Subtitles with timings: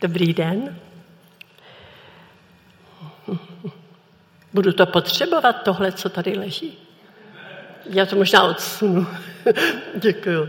[0.00, 0.78] Dobrý den.
[4.52, 6.78] Budu to potřebovat, tohle, co tady leží.
[7.90, 9.06] Já to možná odsunu.
[9.94, 10.48] Děkuju.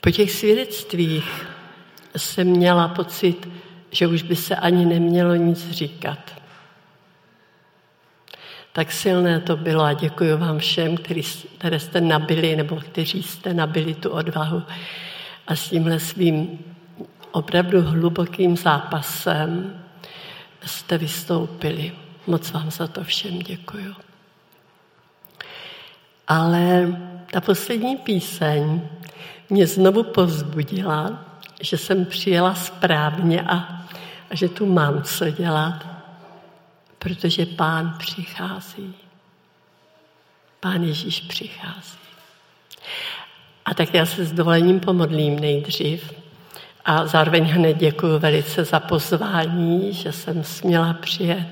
[0.00, 1.46] Po těch svědectvích
[2.16, 3.48] jsem měla pocit,
[3.90, 6.18] že už by se ani nemělo nic říkat.
[8.76, 11.22] Tak silné to bylo a děkuji vám všem, který,
[11.58, 14.62] které jste nabili nebo kteří jste nabili tu odvahu
[15.46, 16.58] a s tímhle svým
[17.32, 19.80] opravdu hlubokým zápasem
[20.64, 21.92] jste vystoupili.
[22.26, 23.94] Moc vám za to všem děkuji.
[26.28, 26.96] Ale
[27.30, 28.80] ta poslední píseň
[29.50, 31.24] mě znovu povzbudila,
[31.60, 33.56] že jsem přijela správně a,
[34.30, 35.95] a že tu mám co dělat,
[37.06, 38.94] protože pán přichází.
[40.60, 41.98] Pán Ježíš přichází.
[43.64, 46.12] A tak já se s dovolením pomodlím nejdřív
[46.84, 51.46] a zároveň hned děkuji velice za pozvání, že jsem směla přijet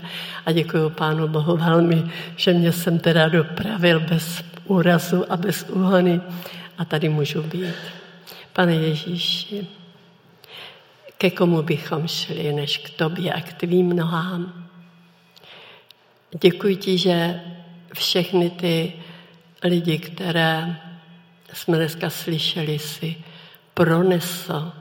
[0.47, 6.21] a děkuji Pánu Bohu velmi, že mě jsem teda dopravil bez úrazu a bez úhony
[6.79, 7.75] a tady můžu být.
[8.53, 9.67] Pane Ježíši,
[11.19, 14.64] ke komu bychom šli, než k tobě a k tvým nohám.
[16.41, 17.41] Děkuji ti, že
[17.95, 18.93] všechny ty
[19.63, 20.81] lidi, které
[21.53, 23.17] jsme dneska slyšeli, si
[23.75, 24.73] pronesl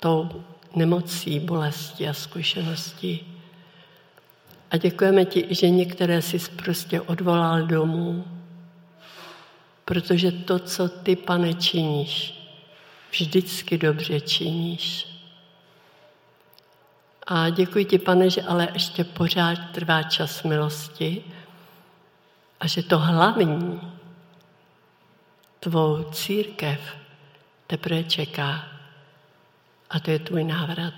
[0.00, 3.40] tou nemocí, bolestí a zkušeností.
[4.70, 8.24] A děkujeme ti, že některé si prostě odvolal domů,
[9.84, 12.34] protože to, co ty, pane, činíš,
[13.10, 15.07] vždycky dobře činíš.
[17.30, 21.24] A děkuji ti, pane, že ale ještě pořád trvá čas milosti
[22.60, 23.80] a že to hlavní,
[25.60, 26.80] tvou církev,
[27.66, 28.64] teprve čeká.
[29.90, 30.94] A to je tvůj návrat.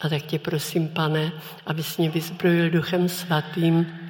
[0.00, 1.32] A tak tě prosím, pane,
[1.66, 4.00] abys mě vyzbrojil duchem svatým,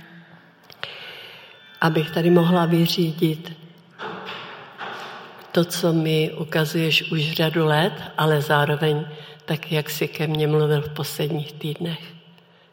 [1.80, 3.56] abych tady mohla vyřídit
[5.52, 9.06] to, co mi ukazuješ už řadu let, ale zároveň
[9.46, 12.14] tak, jak jsi ke mně mluvil v posledních týdnech.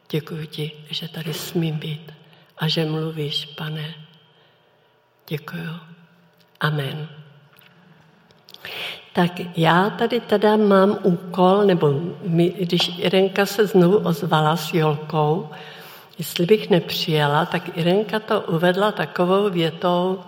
[0.09, 2.13] Děkuji ti, že tady smím být
[2.57, 3.93] a že mluvíš, pane.
[5.27, 5.69] Děkuji.
[6.59, 7.09] Amen.
[9.13, 15.49] Tak já tady teda mám úkol, nebo my, když Irenka se znovu ozvala s Jolkou,
[16.17, 20.23] jestli bych nepřijela, tak Irenka to uvedla takovou větou,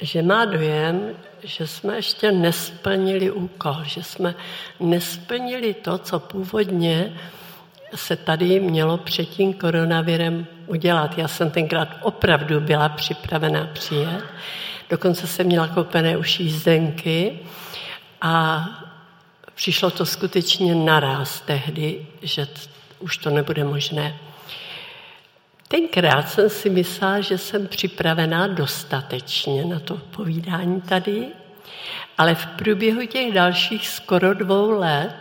[0.00, 1.10] že má dojem,
[1.42, 4.34] že jsme ještě nesplnili úkol, že jsme
[4.80, 7.12] nesplnili to, co původně
[7.94, 11.18] se tady mělo před tím koronavirem udělat.
[11.18, 14.24] Já jsem tenkrát opravdu byla připravená přijet,
[14.90, 17.38] dokonce jsem měla koupené už jízdenky
[18.20, 18.66] a
[19.54, 22.46] přišlo to skutečně naraz tehdy, že
[23.00, 24.16] už to nebude možné.
[25.68, 31.26] Tenkrát jsem si myslela, že jsem připravená dostatečně na to povídání tady,
[32.18, 35.14] ale v průběhu těch dalších skoro dvou let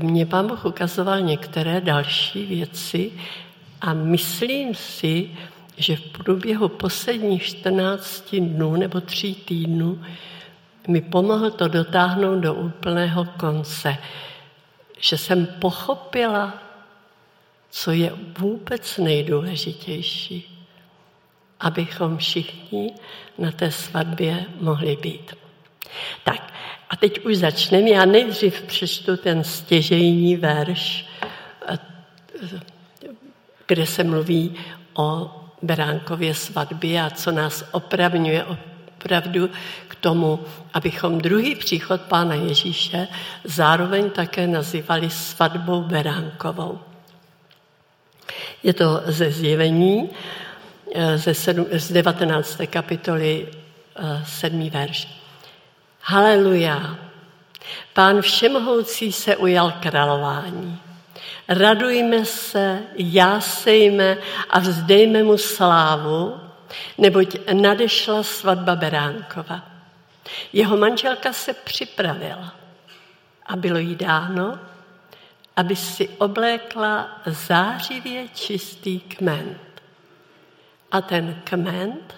[0.00, 3.12] mě pán Boh ukazoval některé další věci
[3.80, 5.30] a myslím si,
[5.76, 10.04] že v průběhu posledních 14 dnů nebo tří týdnů
[10.88, 13.96] mi pomohl to dotáhnout do úplného konce,
[14.98, 16.54] že jsem pochopila,
[17.70, 20.66] co je vůbec nejdůležitější,
[21.60, 22.94] abychom všichni
[23.38, 25.34] na té svatbě mohli být.
[26.24, 26.52] Tak,
[26.90, 27.90] a teď už začneme.
[27.90, 31.06] Já nejdřív přečtu ten stěžejní verš,
[33.66, 34.54] kde se mluví
[34.94, 35.30] o
[35.62, 39.50] Beránkově svatbě a co nás opravňuje opravdu
[39.88, 40.40] k tomu,
[40.74, 43.08] abychom druhý příchod Pána Ježíše
[43.44, 46.78] zároveň také nazývali svatbou Beránkovou.
[48.62, 50.10] Je to ze zjevení
[50.94, 52.60] eh, ze, sedm, z 19.
[52.70, 53.48] kapitoly
[54.24, 54.62] 7.
[54.62, 55.08] Eh, verš.
[56.00, 56.98] Haleluja!
[57.92, 60.80] Pán Všemohoucí se ujal králování.
[61.48, 64.16] Radujme se, jásejme
[64.50, 66.40] a vzdejme mu slávu,
[66.98, 69.62] neboť nadešla svatba Beránkova.
[70.52, 72.54] Jeho manželka se připravila
[73.46, 74.58] a bylo jí dáno,
[75.58, 79.82] aby si oblékla zářivě čistý kment.
[80.90, 82.14] A ten kment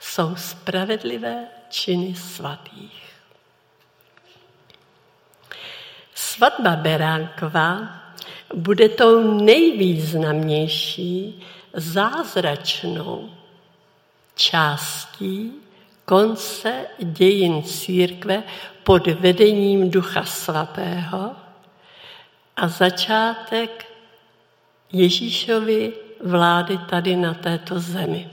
[0.00, 3.10] jsou spravedlivé činy svatých.
[6.14, 8.00] Svatba Beránková
[8.54, 13.30] bude tou nejvýznamnější zázračnou
[14.34, 15.52] částí
[16.04, 18.42] konce dějin církve
[18.84, 21.49] pod vedením Ducha Svatého
[22.56, 23.86] a začátek
[24.92, 25.92] Ježíšovy
[26.24, 28.30] vlády tady na této zemi.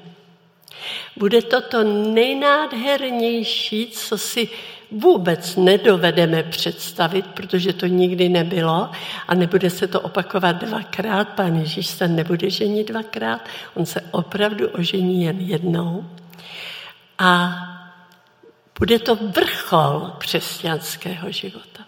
[1.18, 1.84] Bude to to
[2.14, 4.50] nejnádhernější, co si
[4.92, 8.90] vůbec nedovedeme představit, protože to nikdy nebylo
[9.28, 11.30] a nebude se to opakovat dvakrát.
[11.30, 13.42] Pán Ježíš se nebude ženit dvakrát,
[13.74, 16.10] on se opravdu ožení jen jednou.
[17.19, 17.56] A
[18.80, 21.87] bude to vrchol křesťanského života.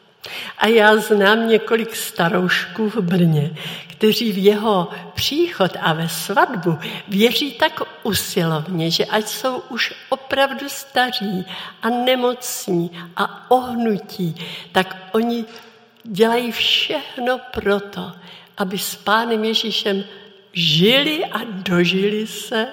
[0.57, 3.51] A já znám několik staroušků v Brně,
[3.87, 10.69] kteří v jeho příchod a ve svatbu věří tak usilovně, že ať jsou už opravdu
[10.69, 11.45] staří
[11.81, 14.35] a nemocní a ohnutí,
[14.71, 15.45] tak oni
[16.03, 18.11] dělají všechno proto,
[18.57, 20.03] aby s Pánem Ježíšem
[20.53, 22.67] žili a dožili se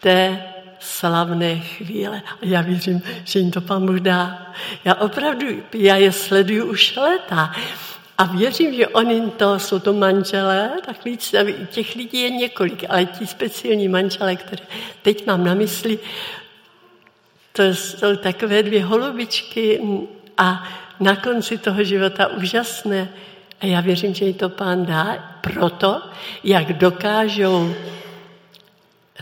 [0.00, 2.22] té slavné chvíle.
[2.42, 4.52] A já věřím, že jim to Pán Bůh dá.
[4.84, 7.54] Já opravdu, já je sleduju už leta.
[8.18, 11.34] A věřím, že oni to, jsou to manželé, tak víc,
[11.70, 14.62] těch lidí je několik, ale ti speciální manželé, které
[15.02, 15.98] teď mám na mysli,
[17.52, 19.80] to jsou takové dvě holubičky
[20.38, 20.68] a
[21.00, 23.08] na konci toho života úžasné.
[23.60, 26.02] A já věřím, že jí to pán dá proto,
[26.44, 27.74] jak dokážou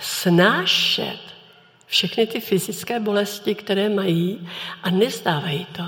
[0.01, 1.32] snášet
[1.93, 4.49] všechny ty fyzické bolesti, které mají
[4.83, 5.83] a nezdávají to,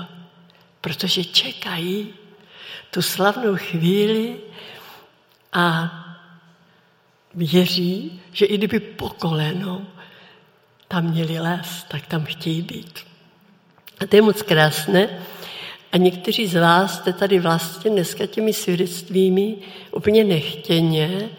[0.81, 2.13] protože čekají
[2.91, 4.37] tu slavnou chvíli
[5.53, 5.91] a
[7.33, 9.85] věří, že i kdyby po kolenou
[10.87, 12.99] tam měli les, tak tam chtějí být.
[13.99, 15.09] A to je moc krásné.
[15.91, 19.55] A někteří z vás jste tady vlastně dneska těmi svědectvími
[19.91, 21.29] úplně nechtěně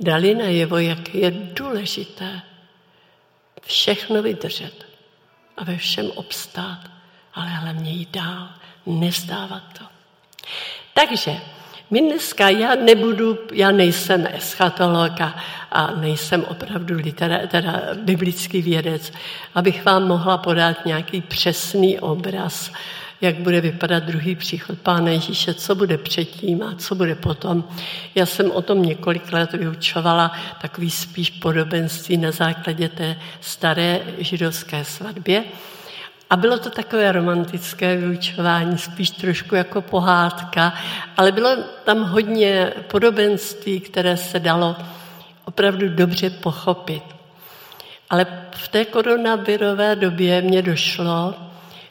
[0.00, 2.42] dali najevo, jak je důležité
[3.62, 4.86] všechno vydržet
[5.56, 6.80] a ve všem obstát,
[7.34, 8.48] ale hlavně jít dál,
[8.86, 9.84] nezdávat to.
[10.94, 11.36] Takže
[11.90, 15.34] my dneska, já nebudu, já nejsem eschatolog a,
[15.70, 19.12] a nejsem opravdu litera, teda biblický vědec,
[19.54, 22.72] abych vám mohla podat nějaký přesný obraz
[23.20, 27.64] jak bude vypadat druhý příchod Pána Ježíše, co bude předtím a co bude potom.
[28.14, 30.32] Já jsem o tom několik let vyučovala
[30.62, 35.44] takový spíš podobenství na základě té staré židovské svatbě.
[36.30, 40.74] A bylo to takové romantické vyučování, spíš trošku jako pohádka,
[41.16, 44.76] ale bylo tam hodně podobenství, které se dalo
[45.44, 47.02] opravdu dobře pochopit.
[48.10, 51.34] Ale v té koronavirové době mě došlo,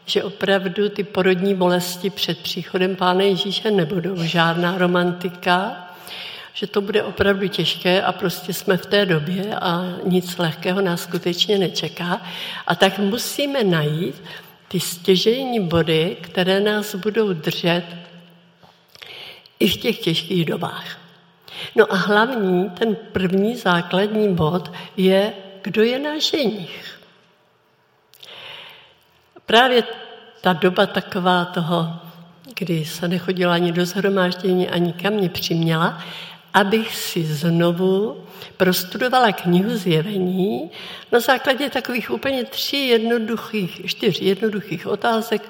[0.05, 5.85] že opravdu ty porodní bolesti před příchodem Pána Ježíše nebudou žádná romantika,
[6.53, 11.01] že to bude opravdu těžké a prostě jsme v té době a nic lehkého nás
[11.01, 12.21] skutečně nečeká.
[12.67, 14.15] A tak musíme najít
[14.67, 17.83] ty stěžejní body, které nás budou držet
[19.59, 20.97] i v těch těžkých dobách.
[21.75, 26.99] No a hlavní, ten první základní bod je, kdo je náš ženich.
[29.45, 29.83] Právě
[30.41, 31.99] ta doba taková toho,
[32.55, 36.03] kdy se nechodila ani do zhromáždění, ani kam mě přiměla,
[36.53, 38.23] abych si znovu
[38.57, 40.71] prostudovala knihu zjevení
[41.11, 45.41] na základě takových úplně tří jednoduchých, čtyř jednoduchých otázek,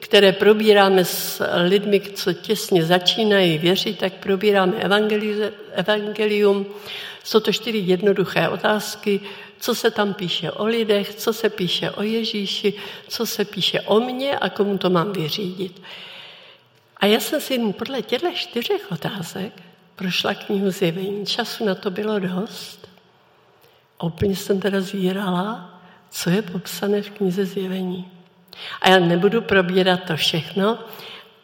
[0.00, 4.72] které probíráme s lidmi, co těsně začínají věřit, tak probíráme
[5.74, 6.66] evangelium.
[7.24, 9.20] Jsou to čtyři jednoduché otázky,
[9.62, 12.74] co se tam píše o lidech, co se píše o Ježíši,
[13.08, 15.82] co se píše o mně a komu to mám vyřídit.
[16.96, 19.62] A já jsem si podle těchto čtyřech otázek
[19.96, 21.26] prošla knihu zjevení.
[21.26, 22.88] Času na to bylo dost.
[24.02, 28.10] Úplně jsem teda zírala, co je popsané v knize zjevení.
[28.80, 30.78] A já nebudu probírat to všechno,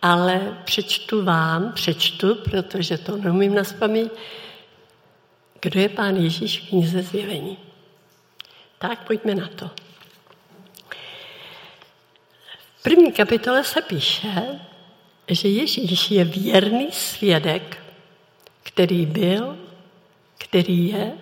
[0.02, 3.64] ale přečtu vám, přečtu, protože to neumím na
[5.60, 7.67] kdo je pán Ježíš v knize zjevení.
[8.78, 9.70] Tak pojďme na to.
[12.78, 14.60] V první kapitole se píše,
[15.28, 17.84] že Ježíš je věrný svědek,
[18.62, 19.58] který byl,
[20.38, 21.12] který je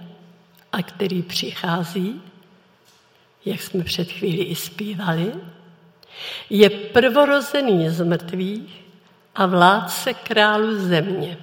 [0.72, 2.22] a který přichází,
[3.44, 5.32] jak jsme před chvíli i zpívali,
[6.50, 8.84] je prvorozený z mrtvých
[9.34, 11.38] a vládce králu země.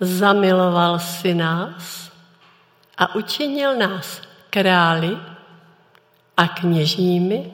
[0.00, 2.12] Zamiloval si nás
[2.98, 4.22] a učinil nás
[4.52, 5.18] králi
[6.36, 7.52] a kněžími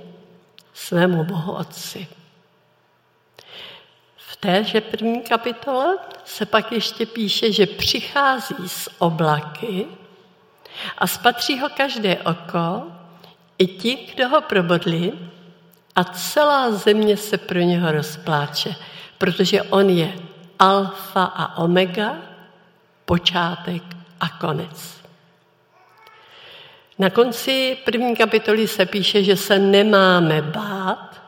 [0.74, 2.08] svému Bohu Otci.
[4.16, 9.86] V téže první kapitole se pak ještě píše, že přichází z oblaky
[10.98, 12.86] A spatří ho každé oko,
[13.58, 15.12] i ti, kdo ho probodli,
[15.96, 18.74] a celá země se pro něho rozpláče,
[19.18, 20.12] protože on je
[20.58, 22.16] alfa a omega,
[23.04, 23.82] počátek
[24.20, 24.97] a konec.
[26.98, 31.22] Na konci první kapitoly se píše, že se nemáme bát,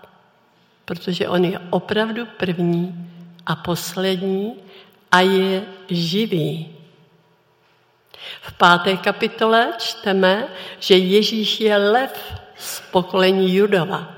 [0.84, 3.10] protože on je opravdu první
[3.46, 4.54] a poslední
[5.12, 6.76] a je živý.
[8.42, 10.48] V páté kapitole čteme,
[10.78, 14.14] že Ježíš je lev z pokolení Judova.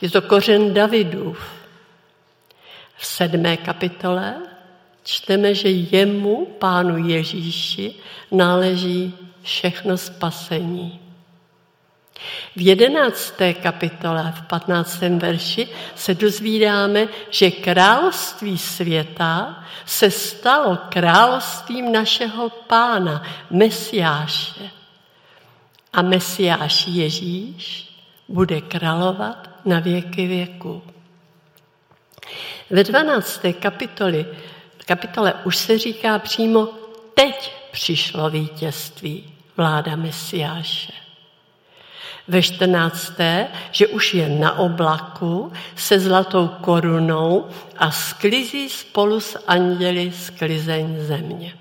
[0.00, 1.38] Je to kořen Davidův.
[2.96, 4.34] V sedmé kapitole
[5.04, 7.94] čteme, že jemu, pánu Ježíši,
[8.30, 11.00] náleží všechno spasení.
[12.56, 22.48] V jedenácté kapitole, v patnáctém verši, se dozvídáme, že království světa se stalo královstvím našeho
[22.50, 24.70] pána, Mesiáše.
[25.92, 27.94] A Mesiáš Ježíš
[28.28, 30.82] bude královat na věky věku.
[32.70, 33.40] Ve 12.
[33.60, 34.26] kapitoli,
[34.86, 36.68] kapitole už se říká přímo,
[37.14, 39.24] teď přišlo vítězství,
[39.56, 40.92] vláda Mesiáše.
[42.28, 43.12] Ve 14.
[43.70, 47.46] že už je na oblaku se zlatou korunou
[47.76, 51.54] a sklizí spolu s anděli sklizeň země.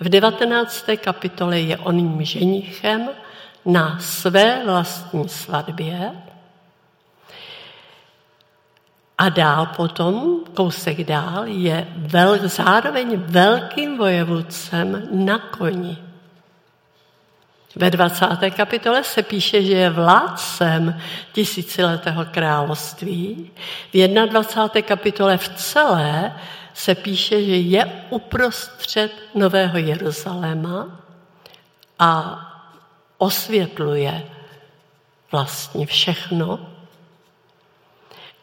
[0.00, 0.86] V 19.
[0.96, 3.08] kapitole je oným ženichem
[3.64, 6.10] na své vlastní svatbě
[9.18, 15.98] a dál potom, kousek dál, je vel, zároveň velkým vojevůdcem na koni.
[17.76, 18.26] Ve 20.
[18.56, 21.00] kapitole se píše, že je vládcem
[21.32, 23.50] tisíciletého království.
[23.92, 24.88] V 21.
[24.88, 26.34] kapitole v celé
[26.74, 30.86] se píše, že je uprostřed Nového Jeruzaléma
[31.98, 32.40] a
[33.18, 34.22] osvětluje
[35.32, 36.73] vlastně všechno.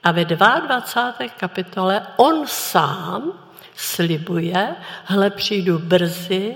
[0.03, 1.27] A ve 22.
[1.38, 3.34] kapitole on sám
[3.75, 6.55] slibuje, hle přijdu brzy,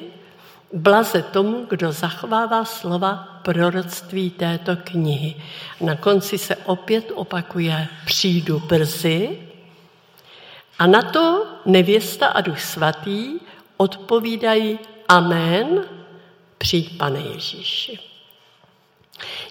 [0.74, 5.36] blaze tomu, kdo zachovává slova proroctví této knihy.
[5.82, 9.50] Na konci se opět opakuje přijdu brzy
[10.80, 13.40] a na to nevěsta a duch svatý
[13.78, 15.84] odpovídají amen,
[16.58, 18.00] přijď pane Ježíši.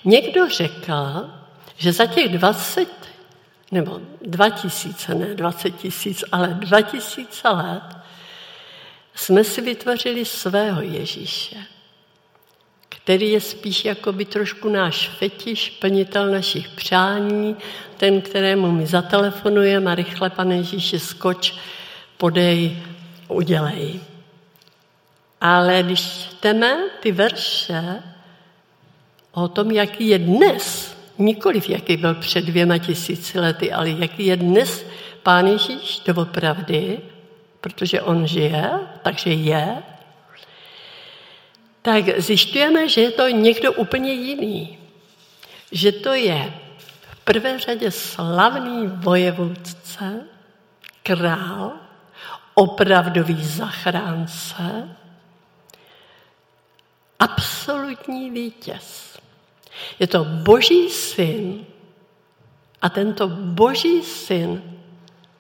[0.05, 1.31] Někdo řekl,
[1.77, 3.04] že za těch 20
[3.75, 7.83] nebo 2000, ne 20 tisíc, ale 2000 let
[9.15, 11.57] jsme si vytvořili svého Ježíše,
[12.89, 17.57] který je spíš jako by trošku náš fetiš, plnitel našich přání,
[17.97, 21.55] ten, kterému my zatelefonujeme a rychle, pane Ježíši, skoč,
[22.17, 22.83] podej,
[23.29, 24.01] udělej.
[25.41, 28.03] Ale když čteme ty verše
[29.33, 34.37] o tom, jaký je dnes, nikoliv jaký byl před dvěma tisíci lety, ale jaký je
[34.37, 34.87] dnes
[35.23, 37.01] Pán Ježíš doopravdy,
[37.61, 38.71] protože on žije,
[39.03, 39.83] takže je,
[41.83, 44.79] tak zjišťujeme, že je to někdo úplně jiný.
[45.73, 46.55] Že to je
[47.09, 50.21] v prvé řadě slavný vojevůdce,
[51.03, 51.73] král,
[52.55, 54.97] opravdový zachránce,
[57.19, 59.14] absolutní vítěz.
[59.99, 61.67] Je to boží syn
[62.83, 64.63] a tento boží syn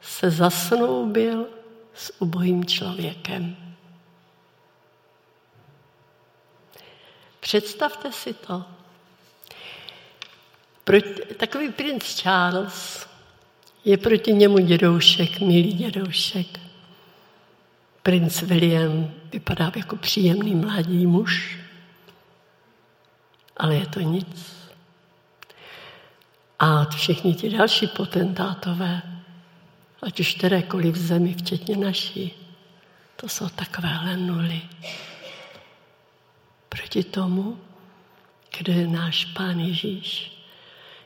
[0.00, 1.46] se zasnoubil
[1.94, 3.56] s ubohým člověkem.
[7.40, 8.64] Představte si to.
[10.84, 13.06] Proti, takový princ Charles
[13.84, 16.46] je proti němu dědoušek, milý dědoušek.
[18.02, 21.58] Princ William vypadá jako příjemný mladý muž,
[23.56, 24.56] ale je to nic.
[26.58, 29.02] A všichni ti další potentátové,
[30.02, 32.32] ať už kterékoliv zemi, včetně naší,
[33.16, 34.62] to jsou takovéhle nuly.
[36.68, 37.60] Proti tomu,
[38.58, 40.32] kdo je náš Pán Ježíš,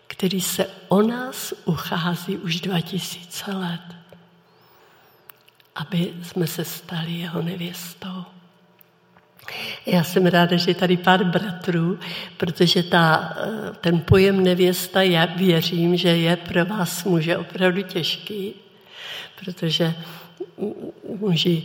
[0.07, 3.97] který se o nás uchází už 2000 let,
[5.75, 8.25] aby jsme se stali jeho nevěstou.
[9.87, 11.99] Já jsem ráda, že je tady pár bratrů,
[12.37, 13.37] protože ta,
[13.81, 18.55] ten pojem nevěsta, já věřím, že je pro vás muže opravdu těžký,
[19.40, 19.95] protože
[21.19, 21.64] muži,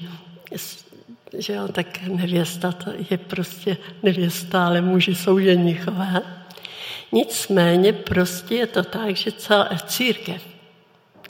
[1.37, 6.21] že jo, tak nevěsta to je prostě nevěsta, ale muži jsou ženichové.
[7.11, 10.41] Nicméně prostě je to tak, že celá církev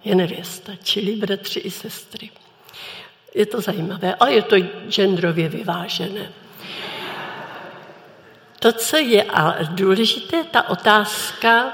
[0.03, 2.29] je nevěsta, čili bratři i sestry.
[3.35, 4.55] Je to zajímavé, ale je to
[4.89, 6.29] genderově vyvážené.
[8.63, 11.73] To, co je ale důležité, ta otázka,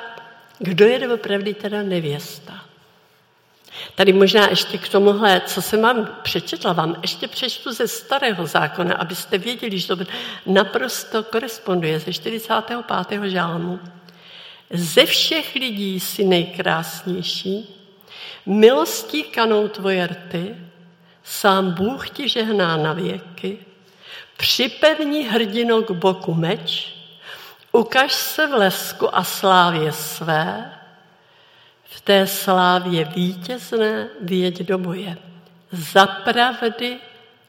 [0.59, 2.65] kdo je doopravdy teda nevěsta.
[3.95, 8.95] Tady možná ještě k tomuhle, co jsem vám přečetla, vám ještě přečtu ze starého zákona,
[8.95, 10.03] abyste věděli, že to
[10.45, 13.23] naprosto koresponduje ze 45.
[13.23, 13.79] žálmu.
[14.73, 17.75] Ze všech lidí si nejkrásnější,
[18.45, 20.55] milostí kanou tvoje rty,
[21.23, 23.57] sám Bůh ti žehná na věky,
[24.39, 26.95] připevní hrdino k boku meč,
[27.71, 30.73] ukaž se v lesku a slávě své,
[31.83, 35.17] v té slávě vítězné věď do boje.
[35.71, 36.97] Za pravdy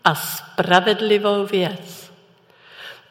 [0.05, 2.13] a spravedlivou věc.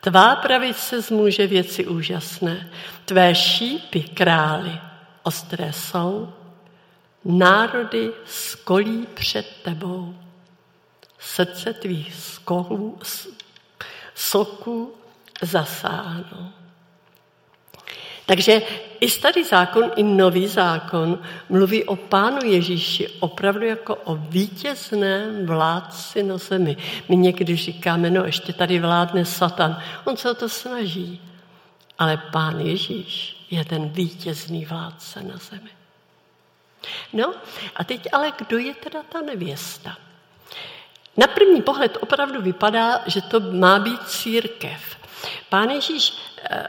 [0.02, 2.70] Tvá pravice zmůže věci úžasné,
[3.06, 4.80] tvé šípy králi
[5.24, 6.34] ostré jsou,
[7.26, 10.16] národy skolí před tebou.
[11.20, 13.00] Srdce tvých skolů,
[14.20, 14.96] soků
[15.42, 16.52] zasáhnou.
[18.26, 18.62] Takže
[19.00, 26.24] i starý zákon, i nový zákon mluví o pánu Ježíši opravdu jako o vítězném vládci
[26.24, 26.78] na zemi.
[27.10, 29.82] My někdy říkáme, no ještě tady vládne Satan.
[30.06, 31.22] On se o to snaží.
[31.98, 35.70] Ale pán Ježíš je ten vítězný vládce na zemi.
[37.14, 37.34] No
[37.76, 39.98] a teď ale kdo je teda ta nevěsta?
[41.20, 44.98] Na první pohled opravdu vypadá, že to má být církev.
[45.50, 46.68] Pán Ježíš eh,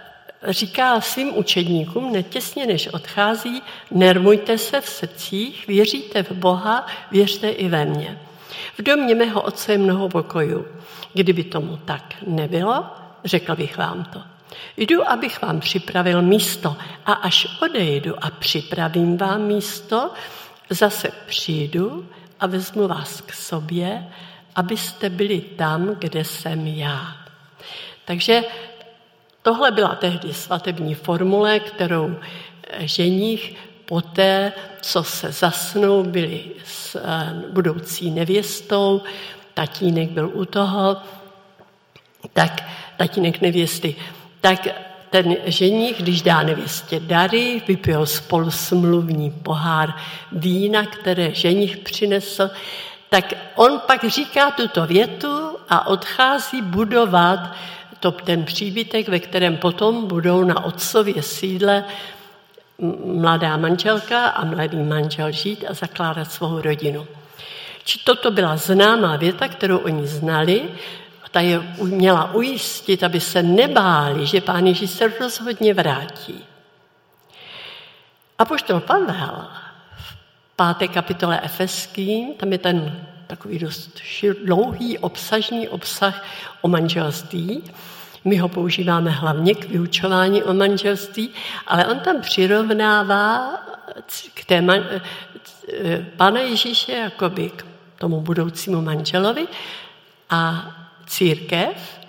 [0.48, 7.68] říká svým učedníkům, netěsně než odchází, nermujte se v srdcích, věříte v Boha, věřte i
[7.68, 8.18] ve mně.
[8.78, 10.66] V domě mého otce je mnoho pokojů.
[11.12, 12.86] Kdyby tomu tak nebylo,
[13.24, 14.22] řekl bych vám to.
[14.76, 16.76] Jdu, abych vám připravil místo
[17.06, 20.10] a až odejdu a připravím vám místo,
[20.70, 22.08] zase přijdu
[22.40, 24.06] a vezmu vás k sobě,
[24.56, 27.16] abyste byli tam, kde jsem já.
[28.04, 28.42] Takže
[29.42, 32.16] tohle byla tehdy svatební formule, kterou
[32.78, 39.02] ženích poté, co se zasnoubili s eh, budoucí nevěstou,
[39.54, 40.96] tatínek byl u toho,
[42.32, 42.62] tak
[42.96, 43.94] tatínek nevěsty,
[44.40, 44.68] tak
[45.10, 49.94] ten ženich, když dá nevěstě dary, vypijou spolu smluvní pohár
[50.32, 52.50] vína, které ženich přinesl,
[53.10, 57.40] tak on pak říká tuto větu a odchází budovat
[58.00, 61.84] to, ten příbytek, ve kterém potom budou na otcově sídle
[63.04, 67.06] mladá manželka a mladý manžel žít a zakládat svou rodinu.
[67.84, 70.68] Či toto byla známá věta, kterou oni znali,
[71.30, 76.44] ta je měla ujistit, aby se nebáli, že pán Ježíš se rozhodně vrátí.
[78.38, 79.46] A poštol Pavel
[80.60, 84.00] páté kapitole Efeským, tam je ten takový dost
[84.44, 86.24] dlouhý, obsažný obsah
[86.60, 87.64] o manželství.
[88.24, 91.30] My ho používáme hlavně k vyučování o manželství,
[91.66, 93.56] ale on tam přirovnává
[94.34, 94.84] k té man,
[96.16, 97.64] Pana Ježíše jakoby k
[97.98, 99.46] tomu budoucímu manželovi
[100.30, 100.70] a
[101.06, 102.00] církev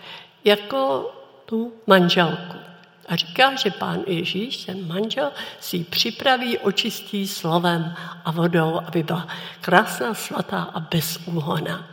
[0.44, 1.12] jako
[1.46, 2.61] tu manželku.
[3.12, 7.96] A říká, že pán Ježíš, ten manžel, si ji připraví, očistí slovem
[8.26, 9.28] a vodou, aby byla
[9.62, 11.88] krásná, svatá a bezúhona.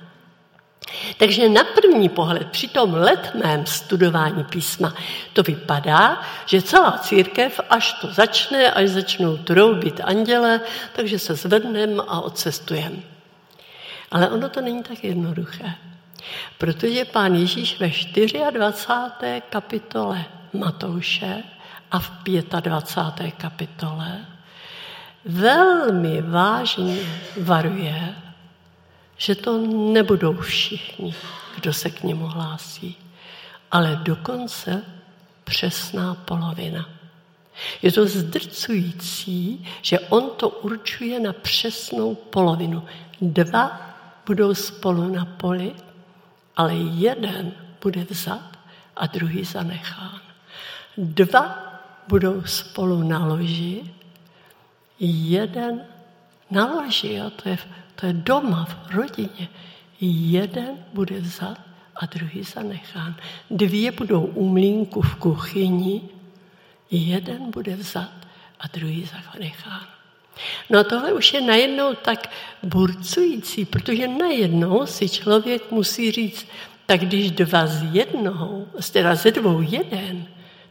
[1.17, 4.95] Takže na první pohled při tom letmém studování písma
[5.33, 10.61] to vypadá, že celá církev, až to začne, až začnou troubit anděle,
[10.93, 12.97] takže se zvedneme a odcestujeme.
[14.11, 15.75] Ale ono to není tak jednoduché.
[16.59, 17.91] Protože pán Ježíš ve
[18.51, 19.43] 24.
[19.49, 21.43] kapitole Matouše
[21.91, 22.11] a v
[22.61, 23.33] 25.
[23.33, 24.27] kapitole
[25.25, 26.97] velmi vážně
[27.43, 28.15] varuje,
[29.17, 29.59] že to
[29.93, 31.15] nebudou všichni,
[31.55, 32.97] kdo se k němu hlásí,
[33.71, 34.83] ale dokonce
[35.45, 36.89] přesná polovina.
[37.83, 42.85] Je to zdrcující, že on to určuje na přesnou polovinu.
[43.21, 43.81] Dva
[44.27, 45.73] budou spolu na poli,
[46.57, 48.59] ale jeden bude vzat
[48.97, 50.28] a druhý zanechán.
[50.99, 51.59] Dva
[52.09, 53.87] budou spolu na loži,
[54.99, 55.87] jeden
[56.51, 57.59] na loži, a to je,
[57.95, 59.49] to je doma, v rodině.
[60.01, 61.59] Jeden bude vzat
[61.97, 63.15] a druhý zanechán.
[63.51, 66.03] Dvě budou u mlínku v kuchyni,
[66.91, 68.13] jeden bude vzat
[68.61, 69.87] a druhý zanechán.
[70.71, 72.31] No a tohle už je najednou tak
[72.63, 76.47] burcující, protože najednou si člověk musí říct,
[76.87, 80.27] tak když dva z jednoho, teda ze dvou jeden,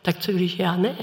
[0.07, 0.95] tak co když já ne?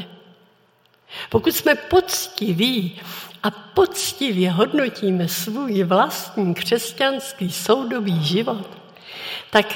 [1.29, 3.01] Pokud jsme poctiví
[3.43, 8.67] a poctivě hodnotíme svůj vlastní křesťanský soudobý život,
[9.51, 9.67] tak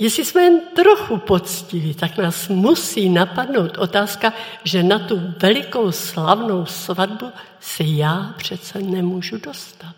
[0.00, 4.32] Jestli jsme jen trochu poctiví, tak nás musí napadnout otázka,
[4.64, 9.96] že na tu velikou slavnou svatbu se já přece nemůžu dostat.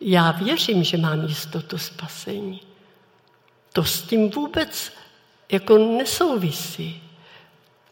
[0.00, 2.60] Já věřím, že mám jistotu spasení.
[3.72, 4.92] To s tím vůbec
[5.52, 7.02] jako nesouvisí.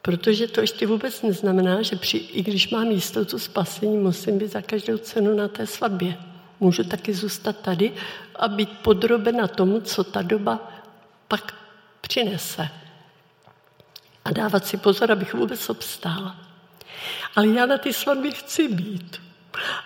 [0.02, 4.62] Protože to ještě vůbec neznamená, že při, i když mám jistotu spasení, musím být za
[4.62, 6.18] každou cenu na té svatbě.
[6.60, 7.92] Můžu taky zůstat tady
[8.36, 10.72] a být podrobena tomu, co ta doba
[11.28, 11.54] pak
[12.00, 12.68] přinese.
[14.24, 16.36] A dávat si pozor, abych vůbec obstála.
[17.36, 19.20] Ale já na ty svatbě chci být.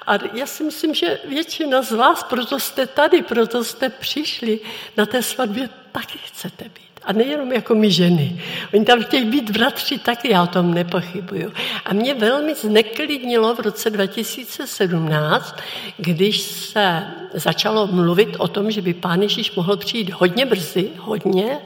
[0.07, 4.61] A já si myslím, že většina z vás, proto jste tady, proto jste přišli,
[4.97, 6.86] na té svatbě taky chcete být.
[7.07, 8.41] A nejenom jako my ženy.
[8.75, 11.53] Oni tam chtějí být bratři taky, já o tom nepochybuju.
[11.85, 15.57] A mě velmi zneklidnilo v roce 2017,
[15.97, 21.59] když se začalo mluvit o tom, že by pán Ježíš mohl přijít hodně brzy, hodně,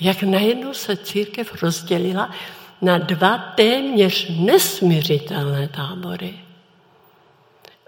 [0.00, 2.30] jak najednou se církev rozdělila
[2.82, 6.34] na dva téměř nesměřitelné tábory.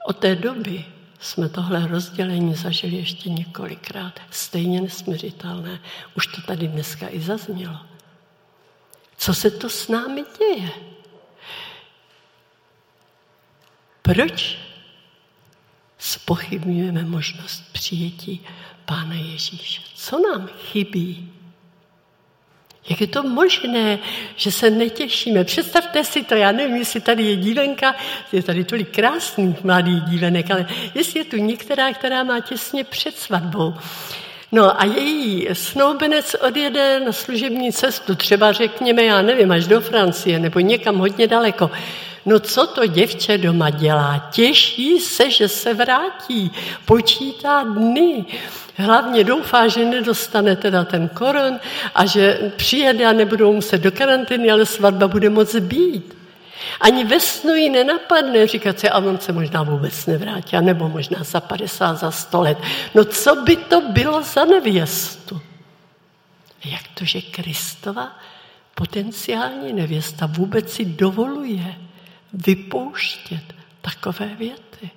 [0.07, 0.85] Od té doby
[1.21, 4.21] jsme tohle rozdělení zažili ještě několikrát.
[4.31, 5.81] Stejně nesměřitelné.
[6.17, 7.79] Už to tady dneska i zaznělo.
[9.17, 10.71] Co se to s námi děje?
[14.03, 14.59] Proč
[15.99, 18.47] spochybňujeme možnost přijetí
[18.85, 19.83] Pána Ježíše?
[19.95, 21.33] Co nám chybí?
[22.89, 23.99] Jak je to možné,
[24.37, 25.45] že se netěšíme?
[25.45, 27.95] Představte si to, já nevím, jestli tady je dívenka,
[28.33, 33.17] je tady tolik krásných mladých dívenek, ale jestli je tu některá, která má těsně před
[33.17, 33.75] svatbou.
[34.53, 40.39] No a její snoubenec odjede na služební cestu, třeba řekněme, já nevím, až do Francie
[40.39, 41.71] nebo někam hodně daleko.
[42.27, 44.29] No co to děvče doma dělá?
[44.33, 46.53] Těší se, že se vrátí,
[46.85, 48.25] počítá dny.
[48.77, 51.61] Hlavně doufá, že nedostane teda ten koron
[51.95, 56.17] a že přijede a nebudou muset do karantény, ale svatba bude moc být.
[56.81, 61.19] Ani ve snu jí nenapadne říkat si, a on se možná vůbec nevrátí, nebo možná
[61.23, 62.59] za 50, za 100 let.
[62.95, 65.41] No co by to bylo za nevěstu?
[66.65, 68.17] Jak to, že Kristova
[68.75, 71.75] potenciální nevěsta vůbec si dovoluje
[72.33, 74.91] vypouštět takové věty?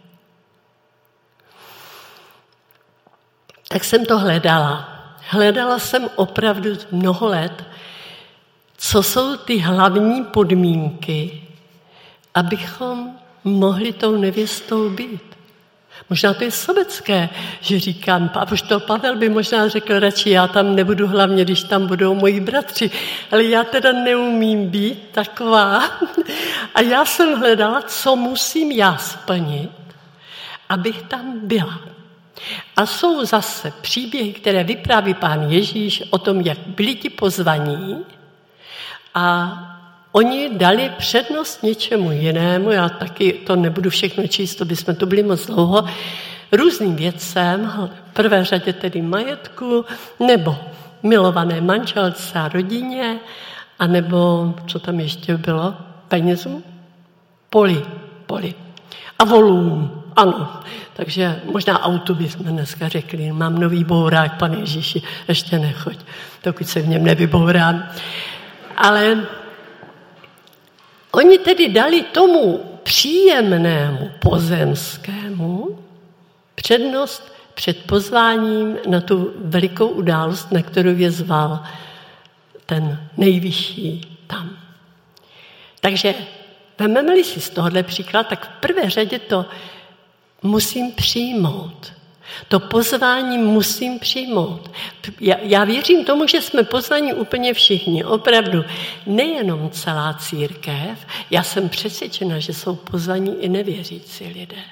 [3.67, 4.89] Tak jsem to hledala.
[5.27, 7.63] Hledala jsem opravdu mnoho let,
[8.77, 11.43] co jsou ty hlavní podmínky,
[12.33, 15.33] abychom mohli tou nevěstou být.
[16.09, 17.29] Možná to je sobecké,
[17.61, 21.87] že říkám, a to Pavel by možná řekl radši, já tam nebudu hlavně, když tam
[21.87, 22.91] budou moji bratři,
[23.31, 25.83] ale já teda neumím být taková.
[26.73, 29.71] A já jsem hledala, co musím já splnit,
[30.69, 31.79] abych tam byla.
[32.75, 38.05] A jsou zase příběhy, které vypráví pán Ježíš o tom, jak byli ti pozvaní
[39.13, 39.59] a
[40.11, 45.23] oni dali přednost něčemu jinému, já taky to nebudu všechno číst, to bychom to byli
[45.23, 45.85] moc dlouho,
[46.51, 47.71] různým věcem,
[48.09, 49.85] v prvé řadě tedy majetku,
[50.19, 50.57] nebo
[51.03, 53.19] milované manželce a rodině,
[53.79, 55.75] anebo co tam ještě bylo,
[56.13, 56.63] penězům,
[57.49, 57.85] poli,
[58.25, 58.53] poli
[59.19, 60.03] a volům.
[60.15, 60.61] Ano,
[60.93, 65.97] takže možná autu bychom dneska řekli, mám nový bourák, pane Ježíši, ještě nechoď,
[66.43, 67.89] dokud se v něm nevybourám.
[68.77, 69.25] Ale
[71.11, 75.79] oni tedy dali tomu příjemnému pozemskému
[76.55, 81.63] přednost před pozváním na tu velikou událost, na kterou je zval
[82.65, 84.62] ten nejvyšší tam.
[85.83, 86.15] Takže
[86.79, 89.45] vezmeme si z tohohle příklad, tak v prvé řadě to
[90.41, 91.93] musím přijmout.
[92.47, 94.71] To pozvání musím přijmout.
[95.19, 98.63] Já, já věřím tomu, že jsme pozvaní úplně všichni, opravdu.
[99.05, 104.63] Nejenom celá církev, já jsem přesvědčena, že jsou pozvaní i nevěřící lidé.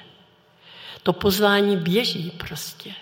[1.02, 2.92] To pozvání běží prostě.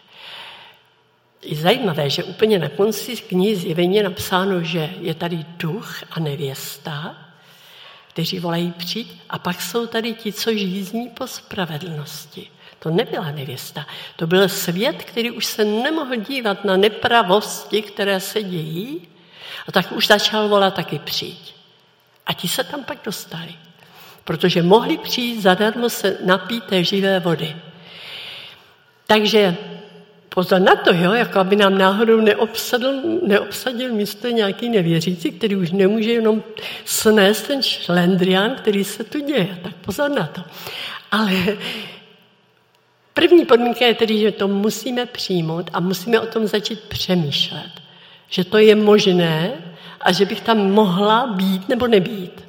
[1.43, 6.21] Je zajímavé, že úplně na konci knihy zjevení je napsáno, že je tady duch a
[6.21, 7.30] nevěsta,
[8.13, 12.51] kteří volají přijít, a pak jsou tady ti, co žízní po spravedlnosti.
[12.79, 13.87] To nebyla nevěsta.
[14.17, 19.09] To byl svět, který už se nemohl dívat na nepravosti, které se dějí,
[19.69, 21.55] a tak už začal volat taky přijít.
[22.27, 23.55] A ti se tam pak dostali.
[24.25, 27.57] Protože mohli přijít zadarmo se napít té živé vody.
[29.07, 29.57] Takže
[30.35, 35.71] pozor na to, jo, jako aby nám náhodou neobsadil, neobsadil místo nějaký nevěřící, který už
[35.71, 36.43] nemůže jenom
[36.85, 39.59] snést ten šlendrián, který se tu děje.
[39.63, 40.43] Tak pozor na to.
[41.11, 41.33] Ale
[43.15, 47.71] První podmínka je tedy, že to musíme přijmout a musíme o tom začít přemýšlet.
[48.29, 49.53] Že to je možné
[50.01, 52.49] a že bych tam mohla být nebo nebýt.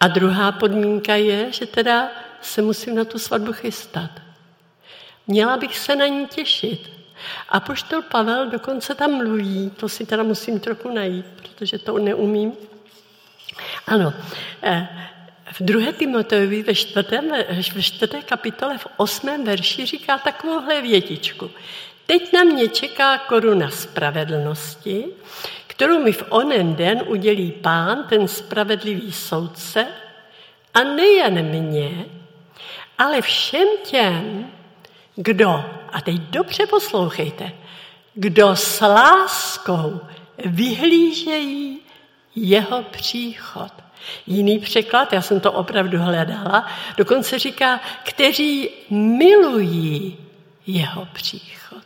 [0.00, 2.08] A druhá podmínka je, že teda
[2.40, 4.10] se musím na tu svatbu chystat.
[5.26, 6.90] Měla bych se na ní těšit.
[7.48, 12.52] A poštol Pavel dokonce tam mluví, to si teda musím trochu najít, protože to neumím.
[13.86, 14.14] Ano,
[14.62, 14.88] eh,
[15.52, 17.30] v druhé Timoteovi ve čtvrtém,
[17.74, 21.50] ve čtvrté kapitole v osmém verši říká takovouhle větičku.
[22.06, 25.06] Teď na mě čeká koruna spravedlnosti,
[25.66, 29.86] kterou mi v onen den udělí pán, ten spravedlivý soudce,
[30.74, 32.04] a nejen mě,
[32.98, 34.52] ale všem těm,
[35.16, 37.52] kdo, a teď dobře poslouchejte,
[38.14, 40.00] kdo s láskou
[40.44, 41.78] vyhlížejí
[42.34, 43.72] jeho příchod.
[44.26, 50.18] Jiný překlad, já jsem to opravdu hledala, dokonce říká, kteří milují
[50.66, 51.82] jeho příchod.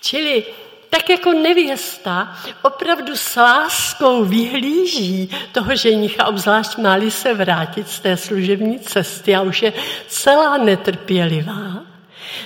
[0.00, 0.44] Čili
[0.90, 8.16] tak jako nevěsta opravdu s láskou vyhlíží toho ženicha, obzvlášť máli se vrátit z té
[8.16, 9.72] služební cesty a už je
[10.06, 11.91] celá netrpělivá,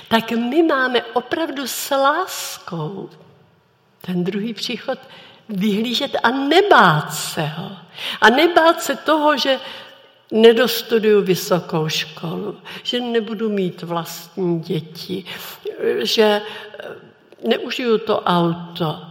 [0.07, 3.09] tak my máme opravdu s láskou
[4.01, 4.99] ten druhý příchod
[5.49, 7.71] vyhlížet a nebát se ho.
[8.21, 9.59] A nebát se toho, že
[10.31, 15.25] nedostuduju vysokou školu, že nebudu mít vlastní děti,
[16.03, 16.41] že
[17.47, 19.01] neužiju to auto.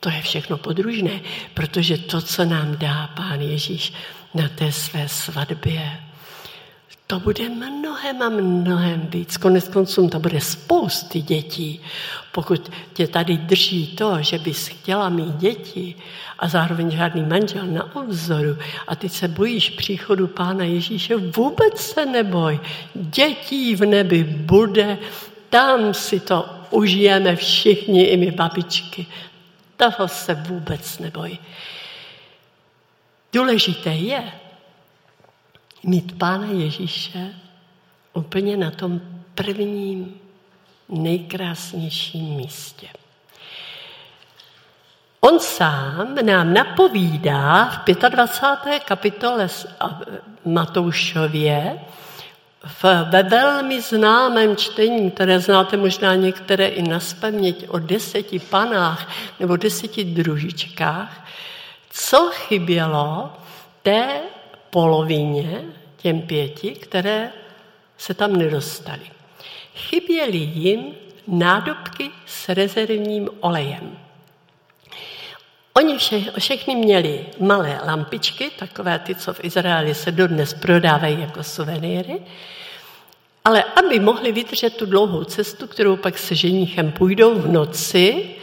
[0.00, 1.20] To je všechno podružné,
[1.54, 3.92] protože to, co nám dá Pán Ježíš
[4.34, 6.00] na té své svatbě,
[7.12, 9.36] to bude mnohem a mnohem víc.
[9.36, 11.80] Konec konců to bude spousty dětí.
[12.32, 15.94] Pokud tě tady drží to, že bys chtěla mít děti
[16.38, 18.56] a zároveň žádný manžel na obzoru
[18.88, 22.60] a ty se bojíš příchodu Pána Ježíše, vůbec se neboj.
[22.94, 24.98] Dětí v nebi bude,
[25.50, 29.06] tam si to užijeme všichni, i my babičky.
[29.76, 31.38] Toho se vůbec neboj.
[33.32, 34.32] Důležité je
[35.82, 37.34] mít Pána Ježíše
[38.12, 39.00] úplně na tom
[39.34, 40.14] prvním
[40.88, 42.88] nejkrásnějším místě.
[45.20, 48.84] On sám nám napovídá v 25.
[48.84, 49.48] kapitole
[50.44, 51.80] Matoušově,
[53.10, 59.08] ve velmi známém čtení, které znáte možná některé i na spaměť o deseti panách
[59.40, 61.26] nebo deseti družičkách,
[61.90, 63.32] co chybělo
[63.82, 64.20] té
[64.72, 65.64] polovině,
[65.96, 67.30] těm pěti, které
[67.98, 69.10] se tam nedostaly.
[69.74, 70.94] Chyběly jim
[71.26, 73.98] nádobky s rezervním olejem.
[75.74, 81.42] Oni vše, všechny měli malé lampičky, takové ty, co v Izraeli se dodnes prodávají jako
[81.42, 82.20] suvenýry,
[83.44, 88.34] ale aby mohli vydržet tu dlouhou cestu, kterou pak se ženíchem půjdou v noci,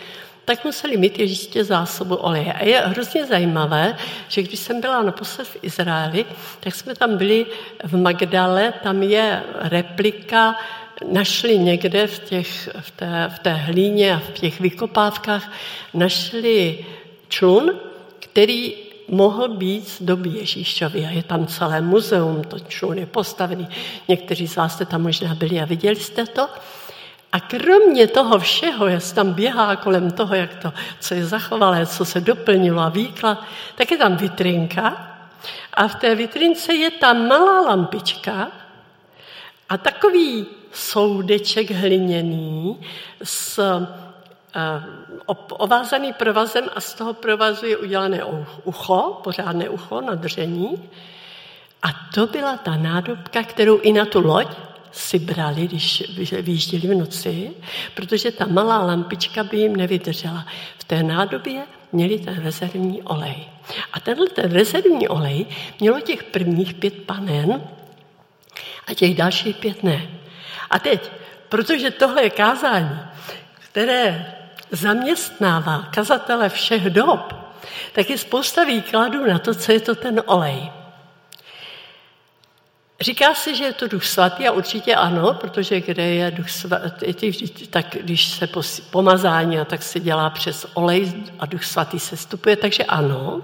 [0.49, 2.53] tak museli mít ještě zásobu oleje.
[2.53, 6.25] A je hrozně zajímavé, že když jsem byla naposled v Izraeli,
[6.59, 7.45] tak jsme tam byli
[7.83, 10.55] v Magdale, tam je replika,
[11.11, 15.51] našli někde v, těch, v, té, v té hlíně a v těch vykopávkách,
[15.93, 16.85] našli
[17.27, 17.79] člun,
[18.19, 18.73] který
[19.07, 23.67] mohl být z doby Ježíšovy a je tam celé muzeum, to člun je postavený.
[24.07, 26.49] Někteří z vás jste tam možná byli a viděli jste to.
[27.31, 32.05] A kromě toho všeho, jak tam běhá kolem toho, jak to, co je zachovalé, co
[32.05, 33.43] se doplnilo a výklad,
[33.75, 35.15] tak je tam vitrinka
[35.73, 38.47] a v té vitrince je tam malá lampička
[39.69, 42.81] a takový soudeček hliněný
[43.23, 43.59] s
[44.55, 44.83] Eh,
[45.49, 48.23] ovázaný provazem a z toho provazu je udělané
[48.63, 50.89] ucho, pořádné ucho na držení.
[51.81, 54.47] A to byla ta nádobka, kterou i na tu loď
[54.91, 56.03] si brali, když
[56.41, 57.51] vyjížděli v noci,
[57.93, 60.45] protože ta malá lampička by jim nevydržela.
[60.77, 63.35] V té nádobě měli ten rezervní olej.
[63.93, 65.45] A tenhle ten rezervní olej
[65.79, 67.61] mělo těch prvních pět panen
[68.87, 70.07] a těch dalších pět ne.
[70.69, 71.11] A teď,
[71.49, 72.99] protože tohle je kázání,
[73.53, 74.35] které
[74.71, 77.33] zaměstnává kazatele všech dob,
[77.93, 80.78] tak je spousta výkladů na to, co je to ten olej.
[83.01, 87.13] Říká se, že je to duch svatý a určitě ano, protože kde je duch svatý,
[87.69, 88.49] tak když se
[88.91, 93.41] pomazání, tak se dělá přes olej a duch svatý se stupuje, takže ano.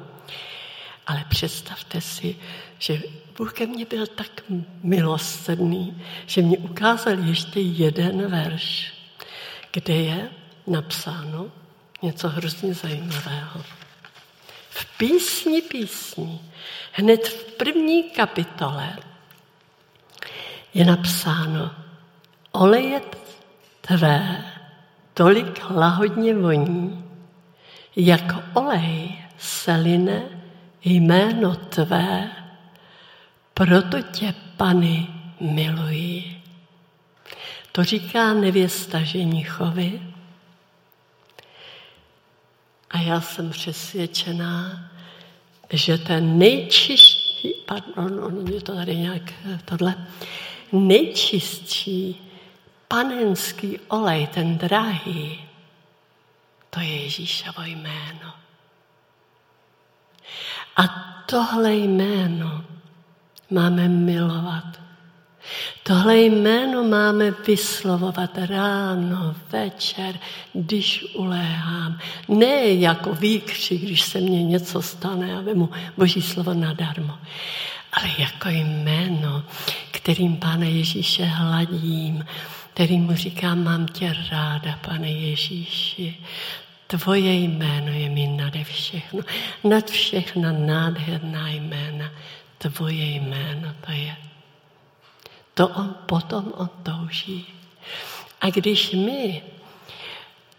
[1.08, 2.36] Ale představte si,
[2.80, 3.02] že
[3.38, 4.44] Bůh ke mně byl tak
[4.84, 8.94] milosrdný, že mě ukázal ještě jeden verš,
[9.72, 10.30] kde je
[10.68, 11.52] napsáno
[12.02, 13.64] něco hrozně zajímavého.
[14.70, 16.42] V písni písní,
[16.92, 18.98] hned v první kapitole,
[20.76, 21.72] je napsáno,
[22.52, 23.02] oleje
[23.82, 24.44] tvé
[25.14, 27.04] tolik lahodně voní,
[27.96, 30.24] jako olej se line
[30.84, 32.32] jméno tvé,
[33.54, 35.08] proto tě, Pany,
[35.40, 36.42] miluji.
[37.72, 40.02] To říká nevěsta ženichovi.
[42.90, 44.90] A já jsem přesvědčená,
[45.70, 49.34] že ten nejčistší, pardon, on je to tady nějak
[49.66, 49.96] tohle,
[50.72, 52.32] nejčistší
[52.88, 55.46] panenský olej, ten drahý,
[56.70, 58.34] to je Ježíšovo jméno.
[60.78, 60.84] A
[61.26, 62.64] tohle jméno
[63.50, 64.86] máme milovat.
[65.84, 70.20] Tohle jméno máme vyslovovat ráno, večer,
[70.54, 72.00] když uléhám.
[72.28, 77.18] Ne jako výkřik, když se mně něco stane a vemu Boží slovo nadarmo,
[77.96, 79.44] ale jako jméno,
[79.92, 82.26] kterým Pane Ježíše hladím,
[82.74, 86.18] kterým mu říkám, mám tě ráda, Pane Ježíši.
[86.88, 89.22] Tvoje jméno je mi nade všechno,
[89.64, 92.12] nad všechna nádherná jména.
[92.58, 94.16] Tvoje jméno to je.
[95.54, 97.46] To on potom on touží.
[98.42, 99.42] A když my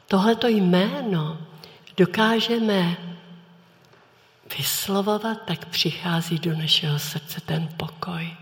[0.08, 1.38] tohleto jméno
[1.96, 2.96] dokážeme
[4.58, 8.36] vyslovovat, tak přichází do našeho srdce ten pokoj.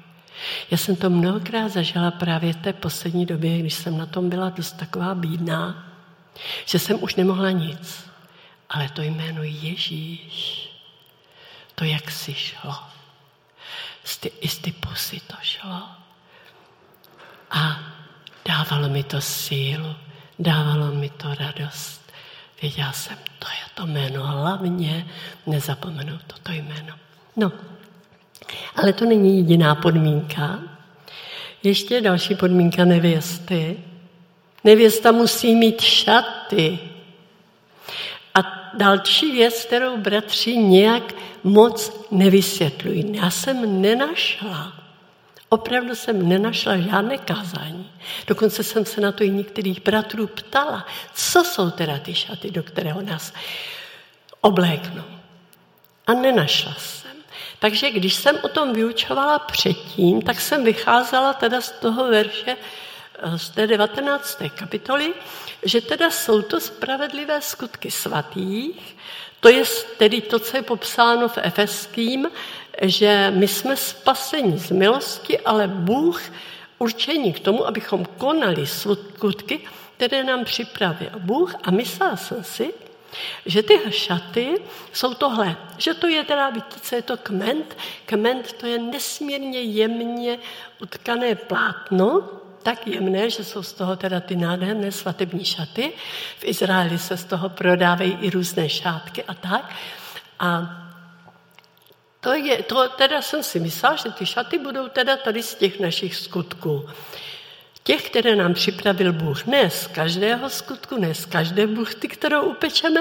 [0.70, 4.50] Já jsem to mnohokrát zažila právě v té poslední době, když jsem na tom byla
[4.50, 5.88] dost taková bídná,
[6.64, 8.10] že jsem už nemohla nic.
[8.70, 10.68] Ale to jméno Ježíš,
[11.74, 12.74] to jak si šlo.
[14.04, 15.82] Z ty, I z ty pusy to šlo.
[17.50, 17.80] A
[18.44, 19.96] dávalo mi to sílu,
[20.38, 22.03] dávalo mi to radost.
[22.64, 25.06] Věděla jsem, to je to jméno, hlavně
[25.46, 26.94] nezapomenout toto jméno.
[27.36, 27.52] No,
[28.76, 30.58] ale to není jediná podmínka.
[31.62, 33.76] Ještě další podmínka nevěsty.
[34.64, 36.78] Nevěsta musí mít šaty.
[38.34, 38.40] A
[38.74, 43.16] další věc, kterou bratři nějak moc nevysvětlují.
[43.16, 44.72] Já jsem nenašla,
[45.48, 47.92] opravdu jsem nenašla žádné kázání.
[48.26, 52.62] Dokonce jsem se na to i některých bratrů ptala, co jsou teda ty šaty, do
[52.62, 53.32] kterého nás
[54.40, 55.04] obléknou.
[56.06, 57.10] A nenašla jsem.
[57.58, 62.56] Takže když jsem o tom vyučovala předtím, tak jsem vycházela teda z toho verše
[63.18, 64.42] eh, z té 19.
[64.54, 65.14] kapitoly,
[65.62, 68.96] že teda jsou to spravedlivé skutky svatých,
[69.40, 69.64] to je
[69.96, 72.28] tedy to, co je popsáno v Efeským,
[72.82, 76.22] že my jsme spaseni z milosti, ale Bůh
[76.78, 79.60] určení k tomu, abychom konali skutky,
[79.96, 81.54] které nám připravil Bůh.
[81.62, 82.74] A myslela jsem si,
[83.46, 84.54] že ty šaty
[84.92, 87.76] jsou tohle, že to je teda, víte, co je to kment?
[88.06, 90.38] Kment to je nesmírně jemně
[90.82, 92.28] utkané plátno,
[92.62, 95.92] tak jemné, že jsou z toho teda ty nádherné svatební šaty.
[96.38, 99.74] V Izraeli se z toho prodávají i různé šátky a tak.
[100.38, 100.80] A
[102.24, 105.80] to, je, to teda jsem si myslela, že ty šaty budou teda tady z těch
[105.80, 106.88] našich skutků.
[107.82, 109.46] Těch, které nám připravil Bůh.
[109.46, 113.00] Ne z každého skutku, ne z každé buchty, kterou upečeme,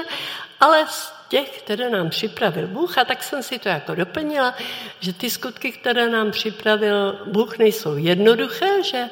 [0.59, 2.97] ale z těch, které nám připravil Bůh.
[2.97, 4.55] A tak jsem si to jako doplnila,
[4.99, 9.09] že ty skutky, které nám připravil Bůh, nejsou jednoduché, že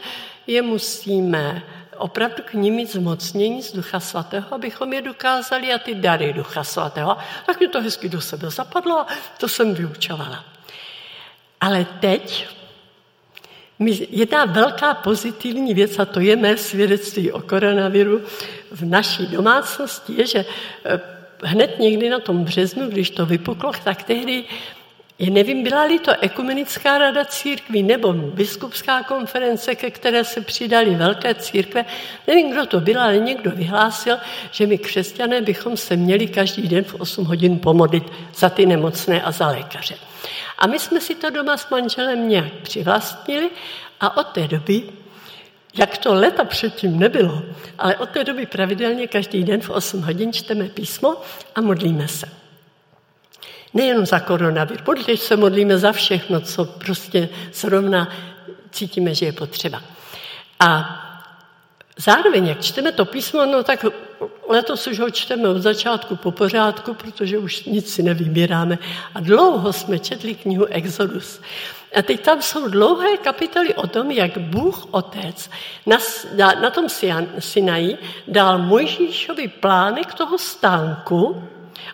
[0.48, 1.64] je musíme
[2.02, 6.64] opravdu k ním mít zmocnění z Ducha Svatého, abychom je dokázali a ty dary Ducha
[6.64, 7.18] Svatého.
[7.46, 10.46] Tak mi to hezky do sebe zapadlo a to jsem vyučovala.
[11.62, 12.48] Ale teď
[14.10, 18.22] jedna velká pozitivní věc, a to je mé svědectví o koronaviru
[18.72, 20.46] v naší domácnosti, je, že
[20.86, 21.00] eh,
[21.44, 24.44] hned někdy na tom březnu, když to vypuklo, tak tehdy
[25.22, 31.36] je, nevím, byla-li to ekumenická rada církví nebo biskupská konference, ke které se přidali velké
[31.36, 31.86] církve,
[32.28, 34.18] nevím, kdo to byl, ale někdo vyhlásil,
[34.52, 38.04] že my křesťané bychom se měli každý den v 8 hodin pomodlit
[38.36, 39.96] za ty nemocné a za lékaře.
[40.58, 43.50] A my jsme si to doma s manželem nějak přivlastnili
[44.00, 44.84] a od té doby,
[45.78, 47.42] jak to leta předtím nebylo,
[47.78, 51.16] ale od té doby pravidelně každý den v 8 hodin čteme písmo
[51.56, 52.41] a modlíme se.
[53.74, 58.12] Nejenom za koronavir, protože se modlíme za všechno, co prostě zrovna
[58.72, 59.82] cítíme, že je potřeba.
[60.60, 60.98] A
[61.98, 63.86] zároveň, jak čteme to písmo, no tak
[64.50, 68.78] letos už ho čteme od začátku po pořádku, protože už nic si nevybíráme.
[69.16, 71.42] A dlouho jsme četli knihu Exodus.
[71.96, 75.50] A teď tam jsou dlouhé kapitoly o tom, jak Bůh Otec
[75.86, 75.98] na,
[76.62, 76.86] na, tom
[77.40, 77.98] Sinaji
[78.28, 81.44] dal Mojžíšovi plánek toho stánku,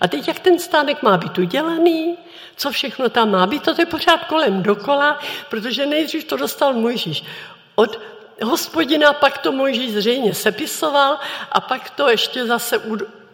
[0.02, 2.18] a teď, jak ten stánek má být udělaný,
[2.56, 5.20] co všechno tam má být, to je pořád kolem dokola,
[5.50, 7.24] protože nejdřív to dostal Mojžíš.
[7.76, 8.00] Od
[8.44, 11.20] hospodina pak to Mojžíš zřejmě sepisoval
[11.52, 12.82] a pak to ještě zase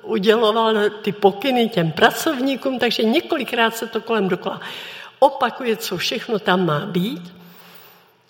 [0.02, 4.62] uděloval ty pokyny těm pracovníkům, takže několikrát se to kolem dokola
[5.20, 7.34] opakuje, co všechno tam má být.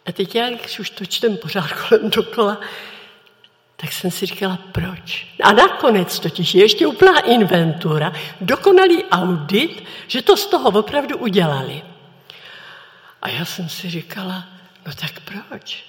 [0.06, 2.58] A teď já, když už to čtem pořád kolem dokola,
[3.76, 5.28] tak jsem si říkala, proč?
[5.44, 11.82] A nakonec totiž je ještě úplná inventura, dokonalý audit, že to z toho opravdu udělali.
[13.22, 14.46] A já jsem si říkala,
[14.88, 15.86] no tak proč?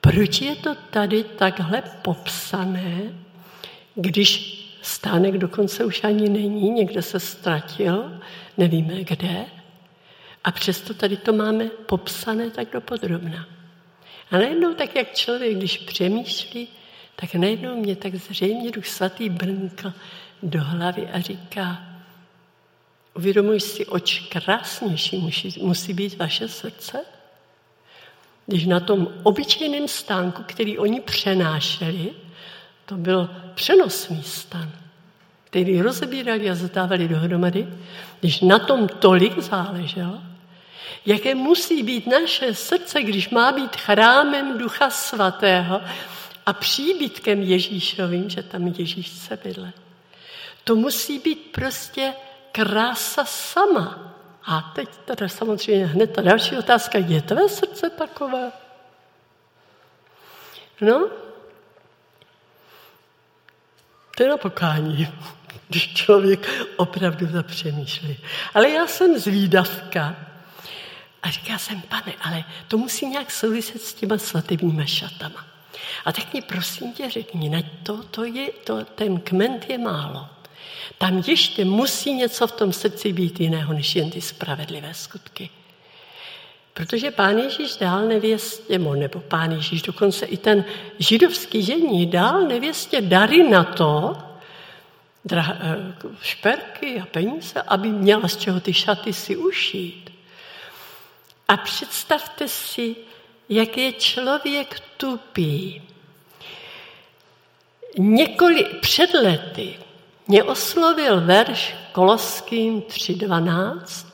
[0.00, 3.00] Proč je to tady takhle popsané,
[3.94, 8.20] když stánek dokonce už ani není, někde se ztratil,
[8.56, 9.44] nevíme kde,
[10.44, 13.46] a přesto tady to máme popsané tak dopodrobna.
[14.30, 16.68] A najednou tak, jak člověk, když přemýšlí,
[17.20, 19.92] tak najednou mě tak zřejmě Duch Svatý brnkl
[20.42, 21.82] do hlavy a říká,
[23.14, 27.04] uvědomuj si, oč krásnější musí, musí být vaše srdce,
[28.46, 32.10] když na tom obyčejném stánku, který oni přenášeli,
[32.86, 34.72] to byl přenosný stan,
[35.44, 37.68] který rozebírali a zadávali dohromady,
[38.20, 40.18] když na tom tolik záleželo,
[41.06, 45.80] jaké musí být naše srdce, když má být chrámem Ducha Svatého
[46.48, 49.72] a příbytkem Ježíšovým, že tam Ježíš se bydle.
[50.64, 52.14] To musí být prostě
[52.52, 54.14] krása sama.
[54.44, 58.52] A teď teda samozřejmě hned ta další otázka, je tvé srdce takové?
[60.80, 61.10] No,
[64.16, 65.08] to je na pokání,
[65.68, 68.18] když člověk opravdu zapřemýšlí.
[68.54, 70.16] Ale já jsem zvídavka
[71.22, 75.57] a říká jsem, pane, ale to musí nějak souviset s těma svatebníma šatama.
[76.04, 80.26] A tak mi prosím tě řekni, na to, to je, to, ten kment je málo.
[80.98, 85.50] Tam ještě musí něco v tom srdci být jiného, než jen ty spravedlivé skutky.
[86.74, 90.64] Protože pán Ježíš dál nevěstě, nebo pán Ježíš, dokonce i ten
[90.98, 94.16] židovský žení dál nevěstě dary na to,
[95.24, 100.10] dra, eh, šperky a peníze, aby měla z čeho ty šaty si ušít.
[101.48, 102.96] A představte si,
[103.48, 105.82] jak je člověk tupý.
[107.98, 109.78] Několik před lety
[110.28, 114.06] mě oslovil verš Koloským 3.12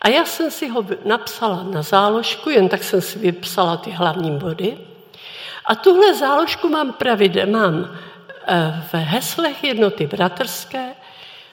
[0.00, 4.38] a já jsem si ho napsala na záložku, jen tak jsem si vypsala ty hlavní
[4.38, 4.78] body.
[5.64, 7.98] A tuhle záložku mám pravidel, mám
[8.46, 10.94] eh, v heslech jednoty bratrské,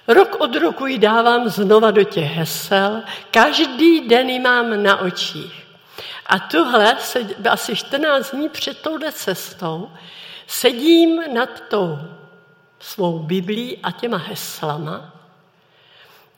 [0.07, 3.01] Rok od roku ji dávám znova do těch hesel,
[3.31, 5.62] každý den ji mám na očích.
[6.25, 6.97] A tuhle,
[7.49, 9.91] asi 14 dní před touhle cestou,
[10.47, 11.99] sedím nad tou
[12.79, 15.13] svou Biblí a těma heslama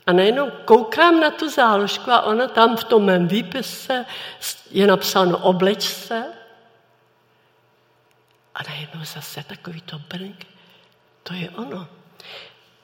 [0.07, 4.05] a najednou koukám na tu záložku a ona tam v tom mém výpise
[4.71, 6.23] je napsáno obleč se
[8.55, 10.45] a najednou zase takový to brnk.
[11.23, 11.87] To je ono.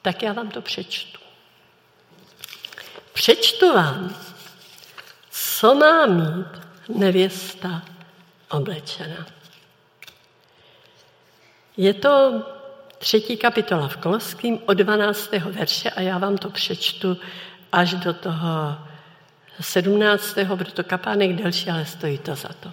[0.02, 1.20] Tak já vám to přečtu.
[3.14, 4.16] Přečtu vám,
[5.30, 7.82] co má mít nevěsta
[8.50, 9.26] oblečena.
[11.78, 12.44] Je to
[12.98, 15.32] třetí kapitola v Koloským od 12.
[15.32, 17.18] verše a já vám to přečtu
[17.72, 18.78] až do toho
[19.62, 20.38] 17.
[20.56, 22.72] bude to kapánek delší, ale stojí to za to.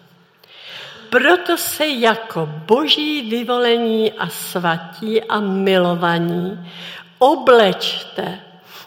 [1.10, 6.70] Proto se jako boží vyvolení a svatí a milovaní
[7.18, 8.40] oblečte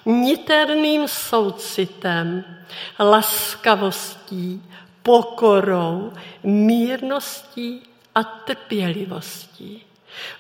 [0.06, 2.44] niterným soucitem,
[3.00, 4.64] laskavostí,
[5.04, 7.82] pokorou, mírností
[8.16, 9.86] a trpělivostí.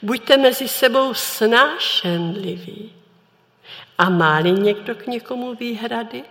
[0.02, 2.94] Buďte mezi sebou snášenliví.
[3.98, 6.24] A má-li někdo k někomu výhrady,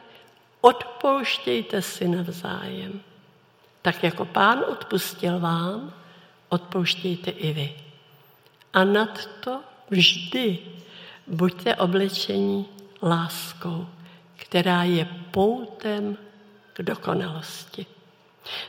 [0.61, 3.01] odpouštějte si navzájem.
[3.83, 5.93] Tak jako pán odpustil vám,
[6.49, 7.75] odpouštějte i vy.
[8.73, 9.61] A nad to
[9.91, 10.59] vždy
[11.27, 12.67] buďte oblečení
[13.03, 13.87] láskou,
[14.37, 16.17] která je poutem
[16.73, 17.87] k dokonalosti.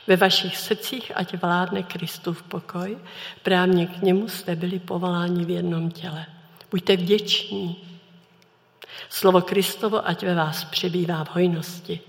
[0.06, 2.98] Ve vašich srdcích ať vládne Kristův pokoj,
[3.42, 6.26] právě k němu jste byli povoláni v jednom těle.
[6.70, 7.88] Buďte vděční.
[9.08, 12.00] Slovo Kristovo ať ve vás přebývá v hojnosti.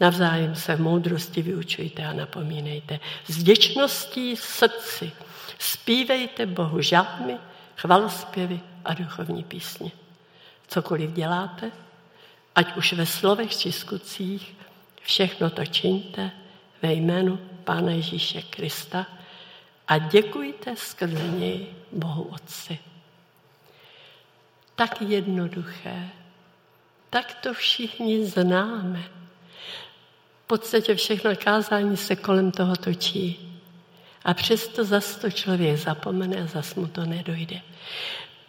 [0.00, 3.00] Navzájem se v moudrosti vyučujte a napomínejte.
[3.28, 5.12] S vděčností srdci
[5.58, 7.36] zpívejte Bohu žálmy,
[7.76, 9.90] chvalospěvy a duchovní písně.
[10.68, 11.70] Cokoliv děláte,
[12.54, 14.56] ať už ve slovech či skutcích,
[15.02, 16.30] všechno to čiňte
[16.86, 19.06] ve jménu Pána Ježíše Krista
[19.88, 22.78] a děkujte skrze něj Bohu Otci.
[24.74, 26.08] Tak jednoduché,
[27.10, 29.02] tak to všichni známe.
[30.44, 33.60] V podstatě všechno kázání se kolem toho točí.
[34.24, 37.60] A přesto zas to člověk zapomene a zas mu to nedojde.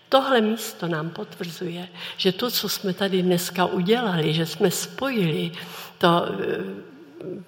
[0.09, 5.51] Tohle místo nám potvrzuje, že to, co jsme tady dneska udělali, že jsme spojili
[5.97, 6.96] to eh,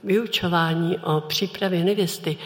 [0.04, 2.38] vyučování o přípravě nevěsty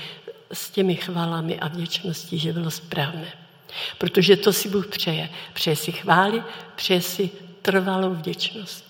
[0.53, 3.28] s těmi chvalami a vděčností, že bylo správné.
[3.97, 5.30] Protože to si Bůh přeje.
[5.53, 6.43] Přeje si chvály,
[6.76, 7.30] přeje si
[7.61, 8.86] trvalou vděčnost.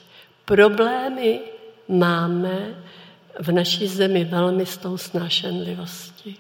[0.46, 1.40] Problémy
[1.88, 2.76] máme
[3.40, 6.38] v naší zemi velmi s tou snášenlivostí.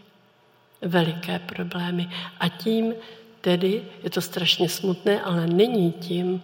[0.81, 2.09] Veliké problémy.
[2.39, 2.93] A tím
[3.41, 6.43] tedy, je to strašně smutné, ale není tím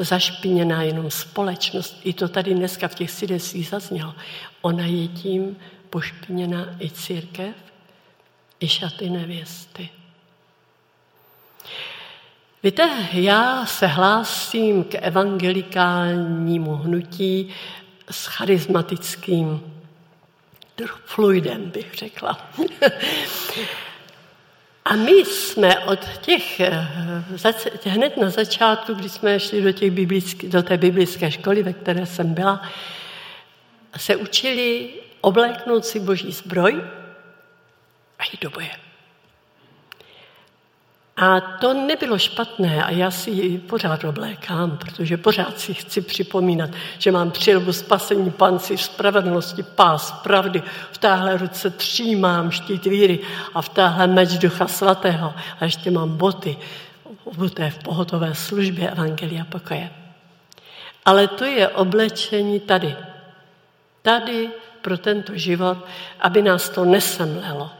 [0.00, 2.00] zašpiněná jenom společnost.
[2.04, 4.14] I to tady dneska v těch sidesích zaznělo.
[4.62, 5.56] Ona je tím
[5.90, 7.54] pošpiněná i církev,
[8.60, 9.88] i šaty nevěsty.
[12.62, 17.48] Víte, já se hlásím k evangelikálnímu hnutí
[18.10, 19.60] s charismatickým
[21.04, 22.50] fluidem, bych řekla.
[24.90, 26.88] A my jsme od těch, eh,
[27.84, 32.06] hned na začátku, když jsme šli do, těch biblický, do té biblické školy, ve které
[32.06, 32.62] jsem byla,
[33.96, 36.82] se učili obléknout si boží zbroj
[38.18, 38.89] a jít do boje.
[41.20, 46.70] A to nebylo špatné a já si ji pořád oblékám, protože pořád si chci připomínat,
[46.98, 50.62] že mám přilbu spasení panci, spravedlnosti, pás, pravdy.
[50.92, 51.72] V téhle ruce
[52.16, 53.18] mám štít víry
[53.54, 55.34] a v téhle meč ducha svatého.
[55.60, 56.56] A ještě mám boty,
[57.24, 59.90] obuté v pohotové službě Evangelia pokoje.
[61.04, 62.96] Ale to je oblečení tady.
[64.02, 64.48] Tady
[64.82, 65.78] pro tento život,
[66.20, 67.79] aby nás to nesemlelo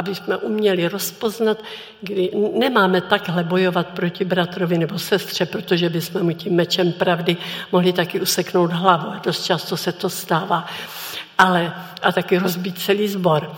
[0.00, 1.58] aby jsme uměli rozpoznat,
[2.00, 7.36] kdy nemáme takhle bojovat proti bratrovi nebo sestře, protože bychom mu tím mečem pravdy
[7.72, 9.12] mohli taky useknout hlavu.
[9.24, 10.66] Dost často se to stává.
[11.38, 11.72] Ale,
[12.02, 13.52] a taky rozbít celý zbor.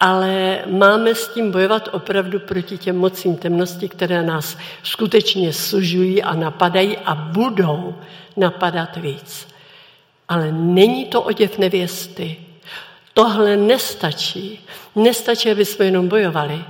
[0.00, 6.34] Ale máme s tím bojovat opravdu proti těm mocím temnosti, které nás skutečně sužují a
[6.34, 7.94] napadají a budou
[8.36, 9.48] napadat víc.
[10.28, 12.45] Ale není to oděv nevěsty,
[13.16, 14.60] Tohle nestačí.
[14.94, 16.64] Nestačí, aby jsme jenom bojovali.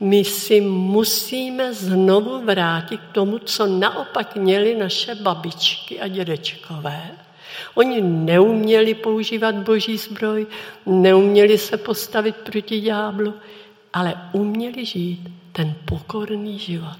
[0.00, 7.10] My si musíme znovu vrátit k tomu, co naopak měli naše babičky a dědečkové.
[7.74, 10.46] Oni neuměli používat boží zbroj,
[10.86, 13.34] neuměli se postavit proti ďáblu,
[13.92, 15.20] ale uměli žít
[15.52, 16.98] ten pokorný život.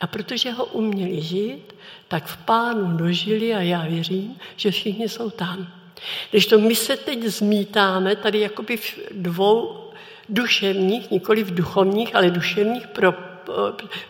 [0.00, 1.74] A protože ho uměli žít,
[2.08, 5.77] tak v pánu dožili a já věřím, že všichni jsou tam.
[6.30, 9.84] Když to my se teď zmítáme tady jakoby v dvou
[10.28, 13.14] duševních, nikoli v duchovních, ale duševních pro,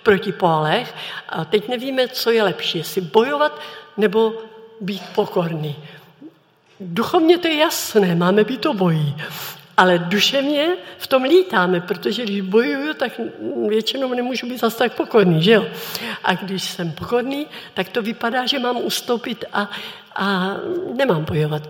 [0.03, 0.95] protipólech
[1.29, 3.61] a teď nevíme, co je lepší, jestli bojovat
[3.97, 4.35] nebo
[4.81, 5.77] být pokorný.
[6.81, 9.17] Duchovně to je jasné, máme být obojí.
[9.77, 10.67] Ale duševně
[10.99, 13.21] v tom lítáme, protože když bojuju, tak
[13.69, 15.67] většinou nemůžu být zase tak pokorný, že jo?
[16.25, 19.71] A když jsem pokorný, tak to vypadá, že mám ustoupit a,
[20.17, 20.57] a
[20.97, 21.69] nemám bojovat.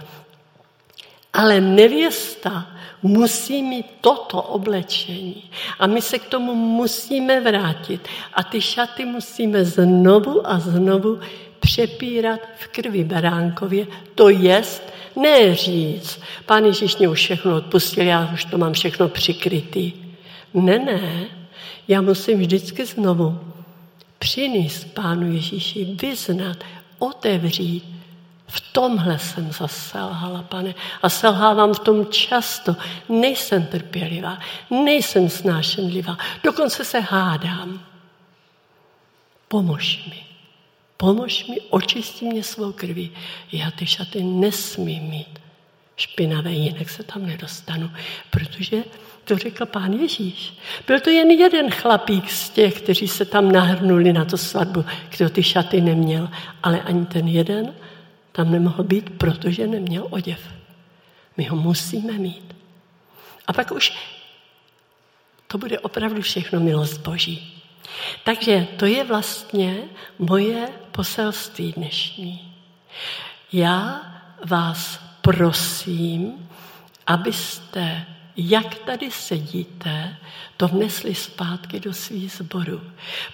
[1.33, 2.67] Ale nevěsta
[3.03, 5.51] musí mít toto oblečení.
[5.79, 8.09] A my se k tomu musíme vrátit.
[8.35, 11.19] A ty šaty musíme znovu a znovu
[11.61, 13.87] přepírat v krvi beránkově.
[14.15, 19.09] To jest, ne říct, pán Ježíš mě už všechno odpustil, já už to mám všechno
[19.09, 19.93] přikrytý.
[20.55, 21.27] Ne, ne,
[21.89, 23.41] já musím vždycky znovu
[24.19, 26.57] přinést pánu Ježíši, vyznat,
[26.99, 27.98] otevřít.
[28.49, 32.77] V tomhle jsem zaselhala, pane, a selhávám v tom často.
[33.09, 34.39] Nejsem trpělivá,
[34.71, 37.81] nejsem snášenlivá, dokonce se hádám.
[39.49, 40.25] Pomož mi.
[40.97, 43.11] Pomož mi, očisti mě svou krví.
[43.53, 45.39] Já ty šaty nesmím mít
[45.97, 47.91] špinavé, jinak se tam nedostanu,
[48.31, 48.85] protože
[49.25, 50.55] to řekl pán Ježíš.
[50.87, 54.85] Byl to jen jeden chlapík z těch, kteří se tam nahrnuli na tu svatbu,
[55.17, 56.29] kdo ty šaty neměl,
[56.63, 57.75] ale ani ten jeden
[58.33, 60.41] tam nemohl být, protože neměl oděv.
[61.37, 62.57] My ho musíme mít.
[63.47, 63.93] A pak už
[65.47, 67.63] to bude opravdu všechno milost Boží.
[68.25, 69.79] Takže to je vlastně
[70.19, 72.55] moje poselství dnešní.
[73.53, 74.03] Já
[74.45, 76.49] vás prosím,
[77.07, 78.07] abyste,
[78.37, 80.17] jak tady sedíte,
[80.57, 82.81] to vnesli zpátky do svých zborů.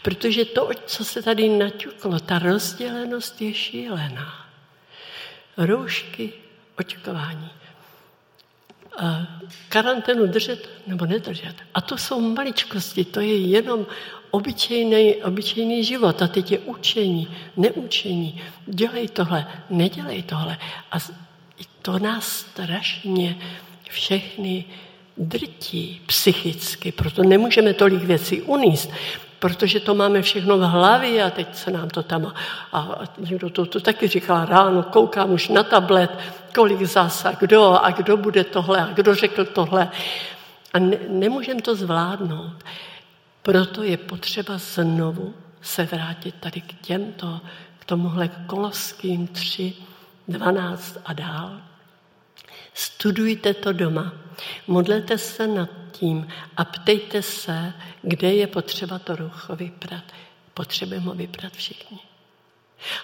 [0.03, 4.44] Protože to, co se tady naťuklo, ta rozdělenost je šílená.
[5.57, 6.33] Roušky,
[6.79, 7.51] očkování.
[9.69, 11.55] karanténu držet nebo nedržet.
[11.75, 13.87] A to jsou maličkosti, to je jenom
[14.31, 18.43] obyčejný, obyčejný život a teď je učení, neučení.
[18.67, 20.59] Dělej tohle, nedělej tohle.
[20.93, 20.97] A
[21.83, 23.37] to nás strašně
[23.91, 24.65] všechny
[25.17, 28.91] drtí psychicky, proto nemůžeme tolik věcí uníst,
[29.39, 32.33] protože to máme všechno v hlavě a teď se nám to tam,
[32.73, 36.19] a, někdo to, to taky říká ráno, koukám už na tablet,
[36.55, 39.89] kolik zas a kdo a kdo bude tohle a kdo řekl tohle.
[40.73, 42.65] A ne, nemůžeme to zvládnout.
[43.43, 47.41] Proto je potřeba znovu se vrátit tady k těmto,
[47.79, 49.75] k tomuhle Koloským 3,
[50.29, 51.61] 12 a dál.
[52.75, 54.13] Studujte to doma,
[54.67, 57.73] modlete se nad tím a ptejte se,
[58.03, 60.05] kde je potřeba to rucho vyprat.
[60.55, 61.99] Potřebujeme ho vyprat všichni.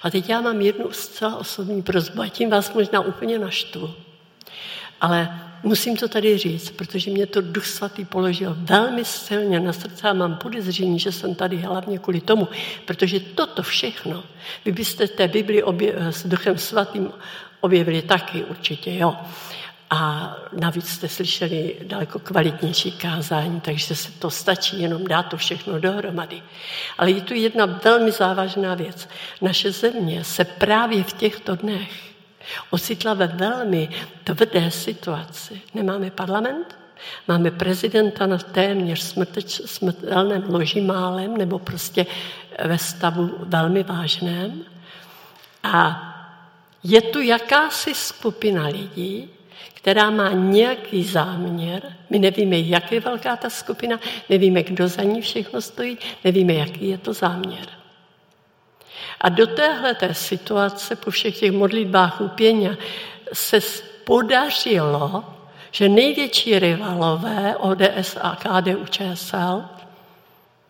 [0.03, 3.95] A teď já mám jednu zcela osobní prozbu a tím vás možná úplně naštvu.
[5.01, 10.09] Ale musím to tady říct, protože mě to Duch Svatý položil velmi silně na srdce
[10.09, 12.49] a mám podezření, že jsem tady hlavně kvůli tomu,
[12.85, 14.25] protože toto všechno,
[14.65, 17.13] vy byste té Bibli obje, s Duchem Svatým
[17.61, 19.17] objevili taky určitě, jo.
[19.91, 25.81] A navíc jste slyšeli daleko kvalitnější kázání, takže se to stačí jenom dát to všechno
[25.81, 26.43] dohromady.
[26.99, 29.09] Ale je tu jedna velmi závažná věc.
[29.41, 31.91] Naše země se právě v těchto dnech
[32.71, 33.89] ocitla ve velmi
[34.25, 35.61] tvrdé situaci.
[35.75, 36.79] Nemáme parlament,
[37.29, 42.07] máme prezidenta na téměř smrteč, smrtelném loži málem nebo prostě
[42.65, 44.65] ve stavu velmi vážném.
[45.63, 46.07] A
[46.85, 49.29] je tu jakási skupina lidí,
[49.81, 55.21] která má nějaký záměr, my nevíme, jak je velká ta skupina, nevíme, kdo za ní
[55.21, 57.67] všechno stojí, nevíme, jaký je to záměr.
[59.21, 62.77] A do téhle té situace po všech těch modlitbách upěně
[63.33, 63.61] se
[64.05, 65.25] podařilo,
[65.71, 69.65] že největší rivalové ODS a KDU ČSL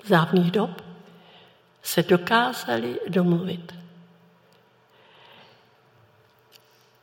[0.07, 0.83] závných dob
[1.83, 3.80] se dokázali domluvit.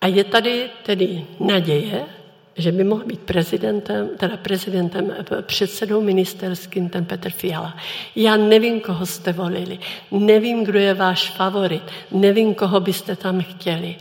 [0.01, 2.05] A je tady tedy naděje,
[2.57, 7.77] že by mohl být prezidentem, teda prezidentem, předsedou ministerským ten Petr Fiala.
[8.15, 9.79] Já nevím, koho jste volili,
[10.11, 13.95] nevím, kdo je váš favorit, nevím, koho byste tam chtěli.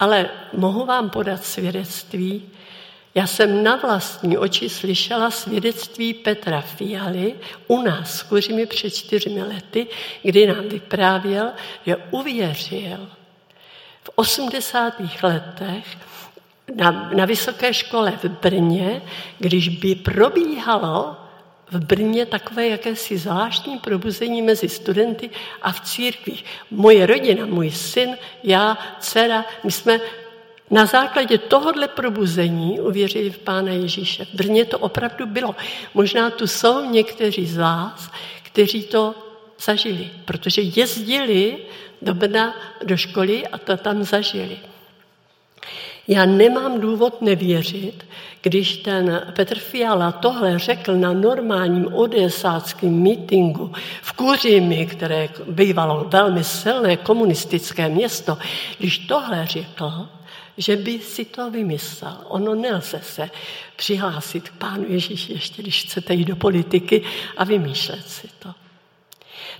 [0.00, 2.42] Ale mohu vám podat svědectví.
[3.14, 7.34] Já jsem na vlastní oči slyšela svědectví Petra Fialy
[7.66, 9.86] u nás v Kuřimi před čtyřmi lety,
[10.22, 11.50] kdy nám vyprávěl,
[11.86, 13.08] že uvěřil
[14.08, 14.94] v 80.
[15.22, 15.86] letech
[16.74, 19.02] na, na vysoké škole v Brně,
[19.38, 21.16] když by probíhalo
[21.70, 25.30] v Brně takové jakési zvláštní probuzení mezi studenty
[25.62, 26.44] a v církvích.
[26.70, 30.00] Moje rodina, můj syn, já, dcera, my jsme
[30.70, 34.24] na základě tohohle probuzení uvěřili v Pána Ježíše.
[34.24, 35.54] V Brně to opravdu bylo.
[35.94, 38.10] Možná tu jsou někteří z vás,
[38.42, 39.14] kteří to
[39.60, 41.58] zažili, protože jezdili
[42.02, 44.58] do Brna do školy a to tam zažili.
[46.08, 48.06] Já nemám důvod nevěřit,
[48.42, 53.72] když ten Petr Fiala tohle řekl na normálním odesáckém mítingu
[54.02, 58.38] v Kuřimi, které bývalo velmi silné komunistické město,
[58.78, 60.08] když tohle řekl,
[60.58, 62.16] že by si to vymyslel.
[62.28, 63.30] Ono nelze se
[63.76, 67.02] přihlásit k Pánu Ježíši, ještě když chcete jít do politiky
[67.36, 68.54] a vymýšlet si to.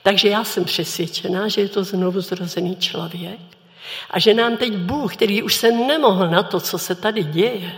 [0.08, 3.40] Takže já jsem přesvědčená, že je to znovu zrozený člověk.
[4.10, 7.72] A že nám teď Bůh, který už se nemohl na to, co se tady děje,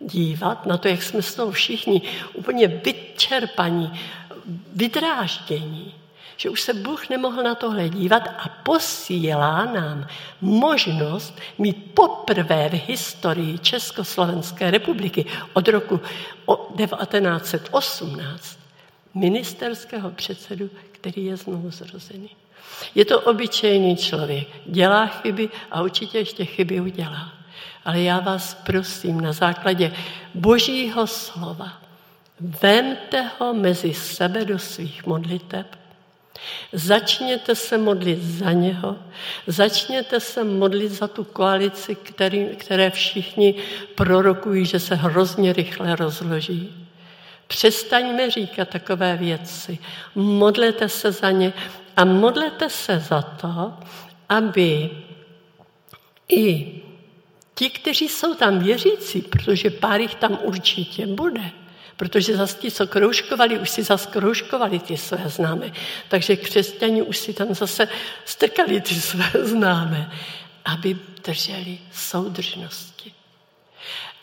[0.00, 2.02] dívat, na to, jak jsme z toho všichni
[2.34, 4.00] úplně vyčerpaní,
[4.72, 5.94] vydráždění,
[6.36, 10.06] že už se Bůh nemohl na tohle dívat a posílá nám
[10.40, 16.00] možnost mít poprvé v historii Československé republiky od roku
[16.76, 18.58] 1918
[19.14, 20.70] ministerského předsedu,
[21.00, 22.30] který je znovu zrozený.
[22.94, 27.32] Je to obyčejný člověk, dělá chyby a určitě ještě chyby udělá.
[27.84, 29.92] Ale já vás prosím na základě
[30.34, 31.72] božího slova,
[32.40, 35.66] vemte ho mezi sebe do svých modliteb,
[36.72, 38.96] Začněte se modlit za něho,
[39.46, 43.54] začněte se modlit za tu koalici, který, které všichni
[43.94, 46.87] prorokují, že se hrozně rychle rozloží.
[47.48, 49.78] Přestaňme říkat takové věci.
[50.14, 51.52] Modlete se za ně
[51.96, 53.74] a modlete se za to,
[54.28, 54.90] aby
[56.28, 56.74] i
[57.54, 61.50] ti, kteří jsou tam věřící, protože pár jich tam určitě bude,
[61.96, 65.72] protože zase ti, co kroužkovali, už si zase kroužkovali ty své známé.
[66.08, 67.88] Takže křesťani už si tam zase
[68.24, 70.12] strkali ty své známé,
[70.64, 73.12] aby drželi soudržnosti.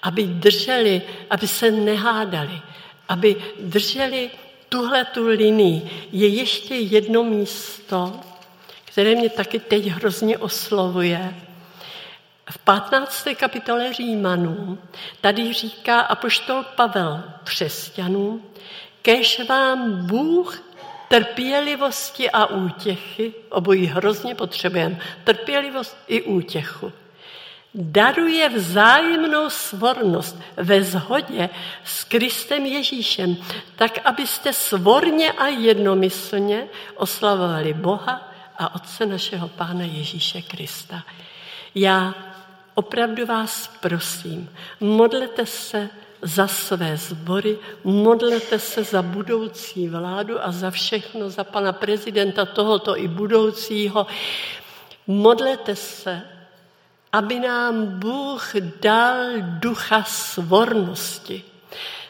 [0.02, 2.62] Aby drželi, aby se nehádali,
[3.10, 4.32] aby drželi
[4.70, 6.08] tuhle tu linii.
[6.12, 8.20] Je ještě jedno místo,
[8.86, 11.36] které mě taky teď hrozně oslovuje.
[12.50, 13.28] v 15.
[13.38, 14.78] kapitole Římanů
[15.22, 18.44] tady říká apoštol Pavel křesťanům,
[19.02, 20.64] kež vám Bůh
[21.08, 26.92] trpělivosti a útěchy, obojí hrozně potřebujeme, trpělivost i útěchu,
[27.76, 31.50] daruje vzájemnou svornost ve shodě
[31.84, 33.38] s Kristem Ježíšem,
[33.76, 41.04] tak abyste svorně a jednomyslně oslavovali Boha a Otce našeho Pána Ježíše Krista.
[41.76, 42.14] Já
[42.76, 44.50] opravdu vás prosím,
[44.80, 45.90] modlete se
[46.22, 52.98] za své sbory, modlete se za budoucí vládu a za všechno, za pana prezidenta tohoto
[52.98, 54.08] i budoucího.
[55.08, 56.22] Modlete se,
[57.16, 61.44] aby nám Bůh dal ducha svornosti.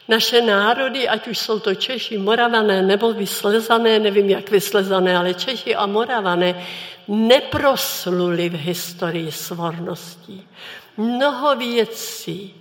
[0.08, 5.76] Naše národy, ať už jsou to Češi, Moravané nebo vyslezané, nevím jak vyslezané, ale Češi
[5.76, 6.66] a Moravané,
[7.08, 10.48] neprosluli v historii svorností.
[10.98, 12.54] Mnoho věcí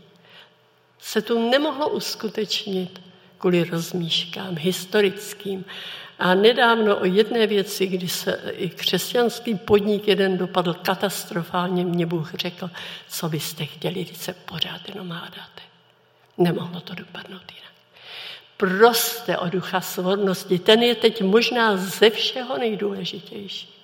[0.99, 3.01] se tu nemohlo uskutečnit
[3.38, 5.64] kvůli rozmíškám historickým.
[6.19, 12.35] A nedávno o jedné věci, kdy se i křesťanský podnik jeden dopadl katastrofálně, mě Bůh
[12.35, 12.71] řekl,
[13.09, 15.62] co byste chtěli, když se pořád jenom hádáte.
[16.39, 17.73] Nemohlo to dopadnout jinak.
[18.57, 20.59] Proste o ducha svornosti.
[20.59, 23.75] Ten je teď možná ze všeho nejdůležitější.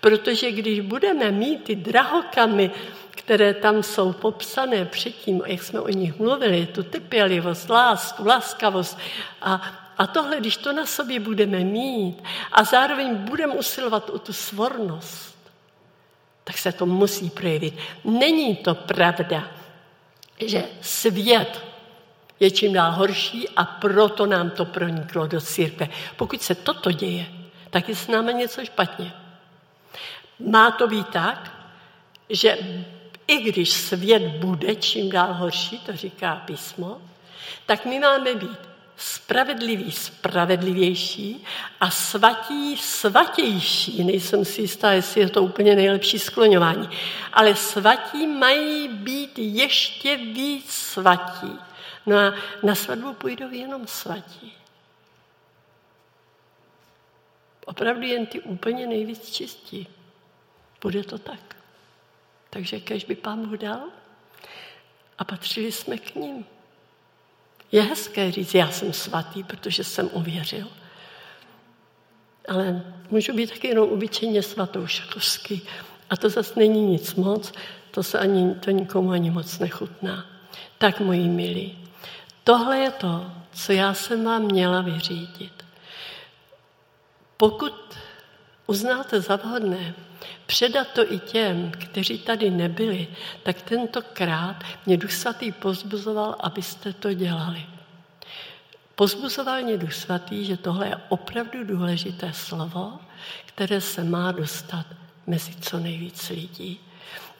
[0.00, 2.70] Protože když budeme mít ty drahokamy,
[3.10, 8.98] které tam jsou popsané předtím, jak jsme o nich mluvili, tu trpělivost, lásku, laskavost
[9.42, 12.22] a, a tohle, když to na sobě budeme mít
[12.52, 15.52] a zároveň budeme usilovat o tu svornost,
[16.44, 17.74] tak se to musí projevit.
[18.04, 19.50] Není to pravda,
[20.46, 21.64] že svět
[22.40, 25.88] je čím dál horší a proto nám to proniklo do církve.
[26.16, 27.26] Pokud se toto děje,
[27.70, 29.12] tak je s námi něco špatně.
[30.38, 31.52] Má to být tak,
[32.28, 32.58] že
[33.26, 37.00] i když svět bude čím dál horší, to říká písmo,
[37.66, 41.44] tak my máme být spravedlivý, spravedlivější
[41.80, 44.04] a svatí, svatější.
[44.04, 46.88] Nejsem si jistá, jestli je to úplně nejlepší skloňování.
[47.32, 51.58] Ale svatí mají být ještě víc svatí.
[52.06, 54.52] No a na svatbu půjdou jenom svatí.
[57.64, 59.86] Opravdu jen ty úplně nejvíc čistí.
[60.80, 61.56] Bude to tak.
[62.50, 63.80] Takže kež by pán Bůh dal
[65.18, 66.46] a patřili jsme k ním.
[67.74, 70.66] Je hezké říct, já jsem svatý, protože jsem uvěřil.
[72.48, 75.62] Ale můžu být taky jenom obyčejně svatouškovský.
[76.10, 77.52] A to zase není nic moc,
[77.90, 80.26] to se ani, to nikomu ani moc nechutná.
[80.78, 81.78] Tak, moji milí,
[82.44, 85.64] tohle je to, co já jsem vám měla vyřídit.
[87.36, 87.74] Pokud
[88.66, 89.94] uznáte za vhodné,
[90.46, 93.08] předat to i těm, kteří tady nebyli,
[93.42, 94.56] tak tentokrát
[94.86, 97.62] mě Duch Svatý pozbuzoval, abyste to dělali.
[98.94, 102.92] Pozbuzoval mě Duch Svatý, že tohle je opravdu důležité slovo,
[103.46, 104.86] které se má dostat
[105.26, 106.80] mezi co nejvíc lidí.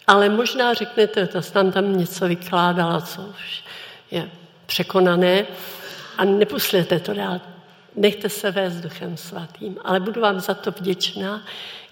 [0.06, 3.64] Ale možná řeknete, to tam tam něco vykládala, co už
[4.10, 4.30] je
[4.66, 5.46] překonané
[6.18, 7.40] a nepuslijete to dál.
[7.96, 11.42] Nechte se vést Duchem Svatým, ale budu vám za to vděčná,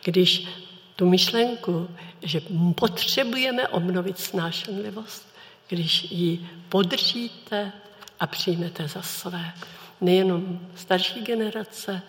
[0.05, 0.49] když
[0.97, 1.88] tu myšlenku,
[2.22, 2.40] že
[2.74, 5.34] potřebujeme obnovit snášenlivost,
[5.68, 7.72] když ji podržíte
[8.20, 9.53] a přijmete za své.
[10.01, 12.03] Nejenom starší generace,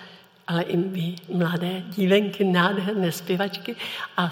[0.48, 3.76] ale i my, mladé dívenky, nádherné zpěvačky
[4.18, 4.32] a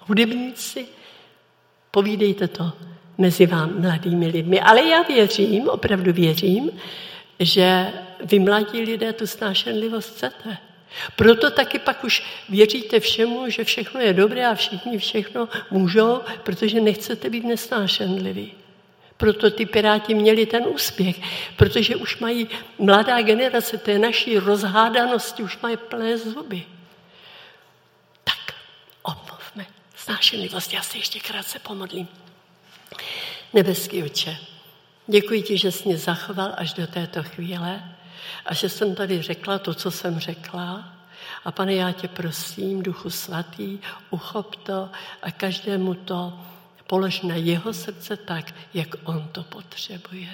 [0.00, 0.86] hudebníci,
[1.90, 2.72] povídejte to
[3.18, 4.60] mezi vám mladými lidmi.
[4.60, 6.70] Ale já věřím, opravdu věřím,
[7.40, 7.92] že
[8.24, 10.67] vy mladí lidé tu snášenlivost chcete.
[11.16, 16.80] Proto taky pak už věříte všemu, že všechno je dobré a všichni všechno můžou, protože
[16.80, 18.52] nechcete být nesnášenliví.
[19.16, 21.16] Proto ty piráti měli ten úspěch,
[21.56, 26.62] protože už mají mladá generace té naší rozhádanosti, už mají plné zuby.
[28.24, 28.54] Tak,
[29.02, 29.66] omluvme
[29.96, 30.72] snášenlivost.
[30.72, 32.08] Já se ještě krátce pomodlím.
[33.52, 34.36] Nebeský oče,
[35.06, 37.97] děkuji ti, že jsi mě zachoval až do této chvíle
[38.48, 40.92] a že jsem tady řekla to, co jsem řekla.
[41.44, 43.78] A pane, já tě prosím, Duchu Svatý,
[44.10, 44.90] uchop to
[45.22, 46.40] a každému to
[46.86, 50.28] polož na jeho srdce tak, jak on to potřebuje.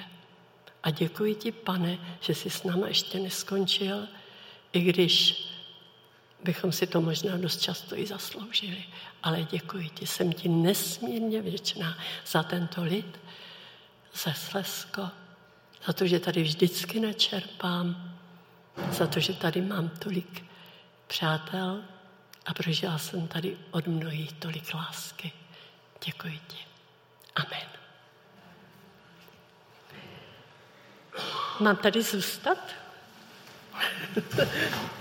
[0.83, 4.07] A děkuji ti, pane, že jsi s náma ještě neskončil,
[4.73, 5.45] i když
[6.43, 8.83] bychom si to možná dost často i zasloužili.
[9.23, 11.97] Ale děkuji ti, jsem ti nesmírně věčná
[12.27, 13.19] za tento lid,
[14.23, 15.09] za Slesko,
[15.87, 18.17] za to, že tady vždycky načerpám,
[18.91, 20.43] za to, že tady mám tolik
[21.07, 21.83] přátel
[22.45, 25.31] a prožila jsem tady od mnohých tolik lásky.
[26.05, 26.57] Děkuji ti.
[27.35, 27.67] Amen.
[31.59, 32.57] Mám tady zůstat?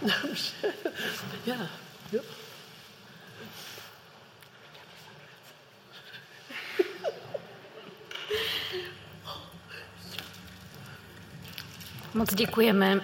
[0.01, 0.53] Dobře.
[1.47, 1.69] Já,
[2.13, 2.23] jo.
[12.15, 13.01] Moc dziękujemy.